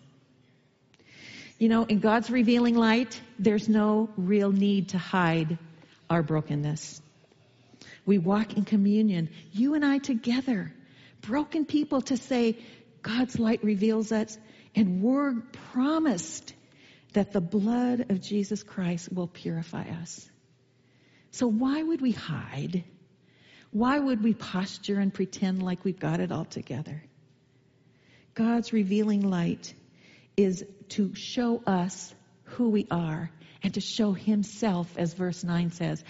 You 1.59 1.71
know, 1.71 1.85
in 1.85 2.01
God's 2.01 2.31
revealing 2.31 2.77
light, 2.77 3.19
there's 3.39 3.69
no 3.69 4.11
real 4.17 4.53
need 4.53 4.91
to 4.91 4.99
hide 4.99 5.59
our 6.11 6.23
brokenness. 6.23 7.01
We 8.07 8.19
walk 8.19 8.57
in 8.57 8.65
communion, 8.65 9.29
you 9.53 9.75
and 9.75 9.85
I 9.85 9.99
together, 9.99 10.73
broken 11.21 11.67
people 11.67 12.01
to 12.03 12.17
say, 12.17 12.59
God's 13.03 13.39
light 13.39 13.63
reveals 13.63 14.13
us, 14.13 14.39
and 14.75 15.03
we're 15.03 15.35
promised 15.73 16.55
that 17.13 17.33
the 17.33 17.41
blood 17.41 18.11
of 18.11 18.21
Jesus 18.21 18.63
Christ 18.63 19.13
will 19.13 19.27
purify 19.27 19.85
us. 20.03 20.29
So 21.33 21.49
why 21.49 21.83
would 21.83 22.01
we 22.01 22.13
hide? 22.13 22.85
Why 23.71 23.99
would 23.99 24.23
we 24.23 24.35
posture 24.35 25.01
and 25.01 25.13
pretend 25.13 25.63
like 25.63 25.85
we've 25.85 25.99
got 25.99 26.21
it 26.21 26.31
all 26.31 26.45
together? 26.45 27.03
God's 28.35 28.73
revealing 28.73 29.29
light 29.29 29.75
is 30.37 30.65
to 30.91 31.15
show 31.15 31.63
us 31.67 32.15
who 32.45 32.69
we 32.69 32.87
are 32.91 33.31
and 33.63 33.75
to 33.75 33.81
show 33.81 34.13
Himself, 34.13 34.97
as 34.97 35.15
verse 35.15 35.43
9 35.43 35.73
says. 35.73 36.05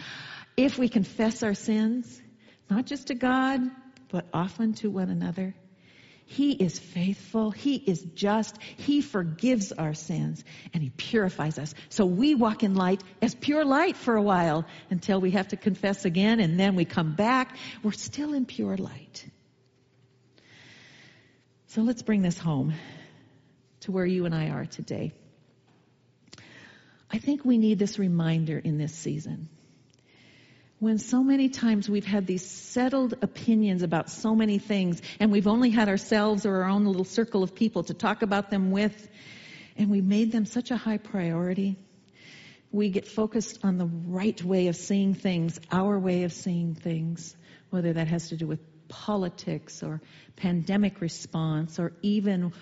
If 0.57 0.79
we 0.79 0.89
confess 0.89 1.43
our 1.43 1.55
sins, 1.55 2.21
not 2.71 2.87
just 2.87 3.09
to 3.09 3.15
God, 3.15 3.61
but 4.09 4.27
often 4.33 4.73
to 4.75 4.91
one 4.91 5.11
another, 5.11 5.55
he 6.29 6.51
is 6.51 6.77
faithful. 6.77 7.53
He 7.53 7.77
is 7.77 8.03
just. 8.03 8.61
He 8.61 9.01
forgives 9.01 9.71
our 9.71 9.95
sins 9.95 10.43
and 10.75 10.83
He 10.83 10.91
purifies 10.91 11.57
us. 11.57 11.73
So 11.89 12.05
we 12.05 12.35
walk 12.35 12.65
in 12.65 12.75
light 12.75 13.01
as 13.23 13.33
pure 13.37 13.65
light 13.65 13.97
for 13.97 14.17
a 14.17 14.23
while 14.23 14.67
until 14.91 15.21
we 15.21 15.31
have 15.31 15.49
to 15.49 15.57
confess 15.57 16.05
again 16.05 16.41
and 16.41 16.59
then 16.59 16.75
we 16.75 16.85
come 16.85 17.15
back. 17.15 17.57
We're 17.85 17.93
still 17.93 18.35
in 18.35 18.45
pure 18.45 18.77
light. 18.77 19.25
So 21.69 21.83
let's 21.83 22.03
bring 22.03 22.23
this 22.23 22.39
home 22.39 22.75
to 23.81 23.93
where 23.93 24.07
you 24.07 24.25
and 24.25 24.35
I 24.35 24.49
are 24.49 24.67
today. 24.67 25.13
I 27.09 27.19
think 27.19 27.45
we 27.45 27.57
need 27.57 27.79
this 27.79 28.01
reminder 28.01 28.59
in 28.59 28.79
this 28.79 28.93
season 28.93 29.49
when 30.79 30.99
so 30.99 31.23
many 31.23 31.49
times 31.49 31.89
we've 31.89 32.05
had 32.05 32.27
these 32.27 32.45
settled 32.45 33.15
opinions 33.23 33.83
about 33.83 34.11
so 34.11 34.35
many 34.35 34.59
things 34.59 35.01
and 35.19 35.33
we've 35.33 35.47
only 35.47 35.71
had 35.71 35.89
ourselves 35.89 36.45
or 36.45 36.63
our 36.63 36.69
own 36.69 36.85
little 36.85 37.05
circle 37.05 37.43
of 37.43 37.55
people 37.55 37.85
to 37.85 37.95
talk 37.95 38.23
about 38.23 38.51
them 38.51 38.71
with 38.71 39.09
and 39.77 39.91
we 39.91 40.01
made 40.01 40.33
them 40.33 40.45
such 40.45 40.71
a 40.71 40.77
high 40.77 40.99
priority 40.99 41.77
we 42.73 42.91
get 42.91 43.07
focused 43.07 43.61
on 43.63 43.79
the 43.79 43.87
right 43.87 44.43
way 44.43 44.67
of 44.67 44.77
seeing 44.77 45.15
things 45.15 45.59
our 45.71 45.99
way 45.99 46.25
of 46.25 46.33
seeing 46.33 46.75
things 46.75 47.37
whether 47.71 47.93
that 47.93 48.09
has 48.09 48.29
to 48.29 48.37
do 48.37 48.47
with 48.47 48.61
politics 48.89 49.83
or 49.83 50.01
pandemic 50.37 51.01
response 51.01 51.79
or 51.79 51.93
even 52.03 52.53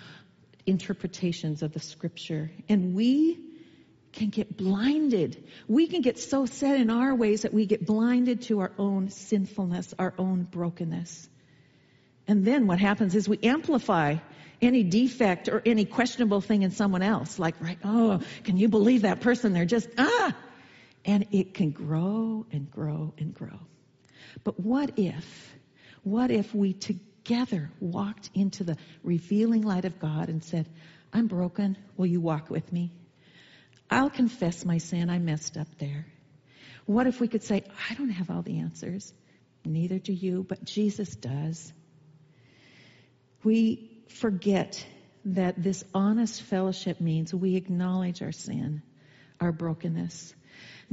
interpretations 0.66 1.62
of 1.62 1.72
the 1.72 1.81
scripture. 1.81 2.50
And 2.68 2.94
we 2.94 3.38
can 4.14 4.31
get 4.31 4.57
blinded. 4.57 5.44
We 5.68 5.87
can 5.87 6.00
get 6.00 6.18
so 6.18 6.46
set 6.46 6.81
in 6.81 6.90
our 6.90 7.14
ways 7.14 7.42
that 7.42 7.53
we 7.53 7.66
get 7.66 7.85
blinded 7.85 8.42
to 8.42 8.61
our 8.61 8.72
own 8.79 9.11
sinfulness, 9.11 9.94
our 9.98 10.14
own 10.18 10.44
brokenness. 10.44 11.29
And 12.27 12.44
then 12.44 12.66
what 12.66 12.79
happens 12.79 13.14
is 13.14 13.29
we 13.29 13.38
amplify 13.42 14.16
any 14.62 14.83
defect 14.83 15.48
or 15.48 15.62
any 15.66 15.85
questionable 15.85 16.40
thing 16.40 16.62
in 16.62 16.70
someone 16.70 17.03
else. 17.03 17.38
Like, 17.38 17.61
right, 17.61 17.79
oh, 17.85 18.20
can 18.44 18.57
you 18.57 18.68
believe 18.68 19.03
that 19.03 19.20
person? 19.20 19.53
They're 19.53 19.66
just, 19.66 19.88
ah! 19.98 20.35
And 21.05 21.27
it 21.33 21.53
can 21.53 21.70
grow 21.70 22.46
and 22.50 22.70
grow 22.70 23.12
and 23.18 23.35
grow. 23.35 23.59
But 24.42 24.59
what 24.59 24.98
if, 24.98 25.55
what 26.03 26.31
if 26.31 26.55
we 26.55 26.72
together 26.72 27.70
walked 27.81 28.31
into 28.33 28.64
the 28.64 28.79
revealing 29.03 29.62
light 29.62 29.85
of 29.85 29.98
God 29.98 30.29
and 30.29 30.42
said, 30.42 30.66
I'm 31.12 31.27
broken. 31.27 31.77
Will 31.96 32.07
you 32.07 32.20
walk 32.20 32.48
with 32.48 32.72
me? 32.72 32.90
I'll 33.94 34.11
confess 34.11 34.64
my 34.64 34.78
sin. 34.78 35.09
I 35.09 35.20
messed 35.20 35.57
up 35.57 35.68
there. 35.78 36.04
What 36.85 37.07
if 37.07 37.20
we 37.20 37.28
could 37.28 37.44
say, 37.44 37.62
I 37.88 37.94
don't 37.94 38.11
have 38.11 38.28
all 38.28 38.42
the 38.42 38.59
answers. 38.59 39.12
Neither 39.64 40.00
do 40.00 40.12
you, 40.12 40.44
but 40.48 40.64
Jesus 40.64 41.14
does. 41.14 41.72
We 43.44 44.02
forget 44.09 44.85
that 45.26 45.62
this 45.62 45.85
honest 45.94 46.42
fellowship 46.42 47.00
means 47.00 47.33
we 47.33 47.54
acknowledge 47.54 48.20
our 48.20 48.33
sin, 48.33 48.83
our 49.40 49.52
brokenness. 49.52 50.35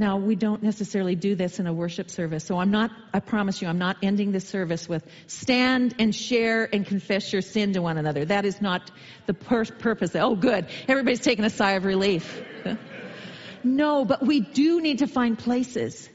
Now, 0.01 0.17
we 0.17 0.33
don't 0.33 0.63
necessarily 0.63 1.13
do 1.13 1.35
this 1.35 1.59
in 1.59 1.67
a 1.67 1.73
worship 1.73 2.09
service, 2.09 2.43
so 2.43 2.57
I'm 2.57 2.71
not, 2.71 2.89
I 3.13 3.19
promise 3.19 3.61
you, 3.61 3.67
I'm 3.67 3.77
not 3.77 3.97
ending 4.01 4.31
this 4.31 4.49
service 4.49 4.89
with 4.89 5.07
stand 5.27 5.93
and 5.99 6.13
share 6.13 6.67
and 6.73 6.83
confess 6.83 7.31
your 7.31 7.43
sin 7.43 7.73
to 7.73 7.83
one 7.83 7.99
another. 7.99 8.25
That 8.25 8.43
is 8.43 8.59
not 8.61 8.89
the 9.27 9.35
pur- 9.35 9.65
purpose. 9.65 10.15
Oh, 10.15 10.35
good. 10.35 10.65
Everybody's 10.87 11.19
taking 11.19 11.45
a 11.45 11.51
sigh 11.51 11.73
of 11.73 11.85
relief. 11.85 12.41
no, 13.63 14.03
but 14.03 14.25
we 14.25 14.39
do 14.39 14.81
need 14.81 14.97
to 14.99 15.07
find 15.07 15.37
places 15.37 16.09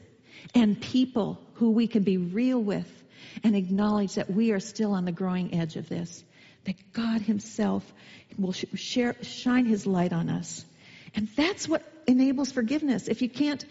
and 0.53 0.81
people 0.81 1.39
who 1.53 1.71
we 1.71 1.87
can 1.87 2.03
be 2.03 2.17
real 2.17 2.61
with 2.61 2.91
and 3.41 3.55
acknowledge 3.55 4.15
that 4.15 4.29
we 4.29 4.51
are 4.51 4.59
still 4.59 4.95
on 4.95 5.05
the 5.05 5.13
growing 5.13 5.53
edge 5.53 5.77
of 5.77 5.87
this. 5.87 6.25
That 6.65 6.75
God 6.91 7.21
Himself 7.21 7.89
will 8.37 8.51
share, 8.51 9.15
shine 9.21 9.65
His 9.65 9.87
light 9.87 10.11
on 10.11 10.27
us. 10.27 10.65
And 11.15 11.27
that's 11.35 11.67
what 11.67 11.83
enables 12.07 12.51
forgiveness. 12.51 13.07
If 13.07 13.21
you 13.21 13.29
can't, 13.29 13.63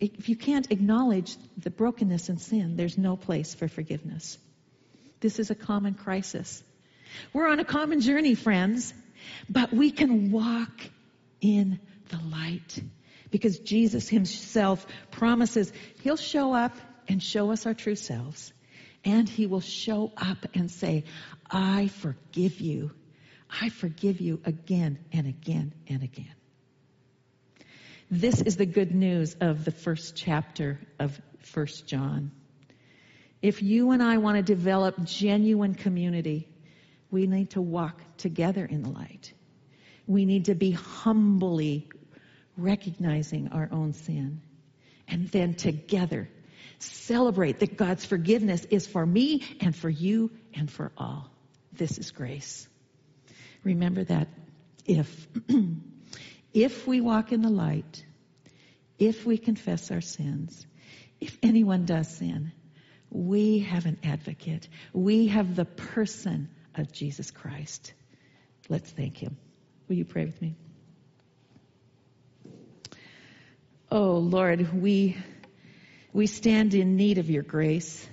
if 0.00 0.28
you 0.28 0.36
can't 0.36 0.70
acknowledge 0.70 1.36
the 1.56 1.70
brokenness 1.70 2.28
and 2.28 2.40
sin, 2.40 2.76
there's 2.76 2.98
no 2.98 3.16
place 3.16 3.54
for 3.54 3.68
forgiveness. 3.68 4.38
This 5.20 5.38
is 5.38 5.50
a 5.50 5.54
common 5.54 5.94
crisis. 5.94 6.62
We're 7.32 7.48
on 7.48 7.60
a 7.60 7.64
common 7.64 8.00
journey, 8.00 8.34
friends, 8.34 8.92
but 9.48 9.72
we 9.72 9.90
can 9.90 10.32
walk 10.32 10.72
in 11.40 11.80
the 12.08 12.18
light 12.30 12.82
because 13.30 13.58
Jesus 13.58 14.08
himself 14.08 14.86
promises 15.10 15.72
he'll 16.02 16.16
show 16.16 16.52
up 16.52 16.76
and 17.08 17.22
show 17.22 17.50
us 17.50 17.66
our 17.66 17.74
true 17.74 17.96
selves. 17.96 18.52
And 19.04 19.28
he 19.28 19.46
will 19.46 19.60
show 19.60 20.12
up 20.16 20.38
and 20.54 20.70
say, 20.70 21.04
I 21.50 21.88
forgive 21.88 22.60
you. 22.60 22.92
I 23.60 23.68
forgive 23.68 24.20
you 24.20 24.40
again 24.44 24.98
and 25.12 25.26
again 25.26 25.74
and 25.88 26.02
again. 26.02 26.34
This 28.10 28.40
is 28.40 28.56
the 28.56 28.66
good 28.66 28.94
news 28.94 29.36
of 29.40 29.64
the 29.64 29.70
first 29.70 30.16
chapter 30.16 30.80
of 30.98 31.20
First 31.40 31.86
John. 31.86 32.30
If 33.40 33.62
you 33.62 33.90
and 33.90 34.02
I 34.02 34.18
want 34.18 34.36
to 34.36 34.42
develop 34.42 35.02
genuine 35.04 35.74
community, 35.74 36.48
we 37.10 37.26
need 37.26 37.50
to 37.50 37.60
walk 37.60 38.00
together 38.16 38.64
in 38.64 38.82
the 38.82 38.90
light. 38.90 39.32
We 40.06 40.24
need 40.24 40.46
to 40.46 40.54
be 40.54 40.70
humbly 40.72 41.88
recognizing 42.56 43.48
our 43.48 43.68
own 43.72 43.92
sin. 43.92 44.40
And 45.08 45.28
then 45.28 45.54
together 45.54 46.28
celebrate 46.78 47.60
that 47.60 47.76
God's 47.76 48.04
forgiveness 48.04 48.64
is 48.70 48.86
for 48.86 49.04
me 49.04 49.42
and 49.60 49.74
for 49.74 49.90
you 49.90 50.30
and 50.54 50.70
for 50.70 50.92
all. 50.96 51.30
This 51.72 51.98
is 51.98 52.10
grace. 52.10 52.68
Remember 53.64 54.04
that 54.04 54.28
if, 54.84 55.28
if 56.52 56.86
we 56.86 57.00
walk 57.00 57.32
in 57.32 57.42
the 57.42 57.50
light, 57.50 58.04
if 58.98 59.24
we 59.24 59.38
confess 59.38 59.90
our 59.90 60.00
sins, 60.00 60.66
if 61.20 61.38
anyone 61.42 61.84
does 61.84 62.08
sin, 62.08 62.52
we 63.10 63.60
have 63.60 63.86
an 63.86 63.98
advocate. 64.02 64.68
We 64.92 65.28
have 65.28 65.54
the 65.54 65.64
person 65.64 66.48
of 66.74 66.92
Jesus 66.92 67.30
Christ. 67.30 67.92
Let's 68.68 68.90
thank 68.90 69.18
him. 69.18 69.36
Will 69.88 69.96
you 69.96 70.04
pray 70.04 70.24
with 70.24 70.40
me? 70.40 70.56
Oh 73.90 74.14
Lord, 74.16 74.72
we, 74.72 75.16
we 76.12 76.26
stand 76.26 76.74
in 76.74 76.96
need 76.96 77.18
of 77.18 77.28
your 77.28 77.42
grace. 77.42 78.08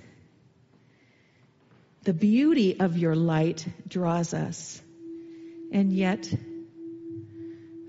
The 2.02 2.12
beauty 2.12 2.78
of 2.78 2.98
your 2.98 3.16
light 3.16 3.66
draws 3.88 4.34
us, 4.34 4.82
and 5.72 5.92
yet 5.92 6.32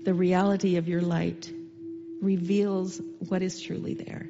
the 0.04 0.14
reality 0.14 0.76
of 0.76 0.88
your 0.88 1.00
light 1.00 1.52
reveals 2.20 3.00
what 3.28 3.42
is 3.42 3.60
truly 3.60 3.94
there. 3.94 4.28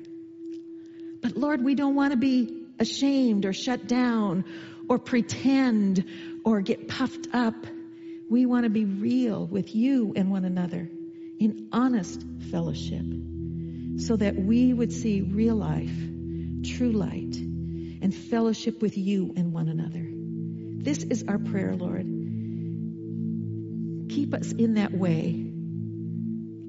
But 1.22 1.36
Lord, 1.36 1.62
we 1.62 1.74
don't 1.74 1.94
want 1.94 2.12
to 2.12 2.16
be 2.16 2.66
ashamed 2.78 3.44
or 3.44 3.52
shut 3.52 3.86
down 3.86 4.44
or 4.88 4.98
pretend 4.98 6.04
or 6.44 6.60
get 6.60 6.88
puffed 6.88 7.28
up. 7.32 7.54
We 8.28 8.46
want 8.46 8.64
to 8.64 8.70
be 8.70 8.84
real 8.84 9.46
with 9.46 9.74
you 9.74 10.12
and 10.16 10.30
one 10.30 10.44
another 10.44 10.88
in 11.38 11.68
honest 11.72 12.24
fellowship 12.50 13.04
so 13.98 14.16
that 14.16 14.36
we 14.36 14.72
would 14.72 14.92
see 14.92 15.20
real 15.20 15.56
life, 15.56 15.94
true 16.76 16.92
light, 16.92 17.36
and 17.36 18.14
fellowship 18.14 18.82
with 18.82 18.96
you 18.96 19.32
and 19.36 19.52
one 19.52 19.68
another. 19.68 20.04
This 20.82 21.04
is 21.04 21.24
our 21.28 21.38
prayer, 21.38 21.74
Lord. 21.76 22.21
Keep 24.22 24.34
us 24.34 24.52
in 24.52 24.74
that 24.74 24.92
way, 24.92 25.50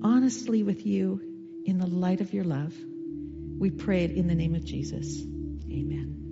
honestly 0.02 0.64
with 0.64 0.88
you, 0.88 1.22
in 1.66 1.78
the 1.78 1.86
light 1.86 2.20
of 2.20 2.34
your 2.34 2.46
love. 2.46 2.74
We 3.60 3.70
pray 3.70 4.06
it 4.06 4.10
in 4.10 4.28
the 4.28 4.34
name 4.34 4.56
of 4.56 4.66
Jesus. 4.66 5.22
Amen. 5.22 6.23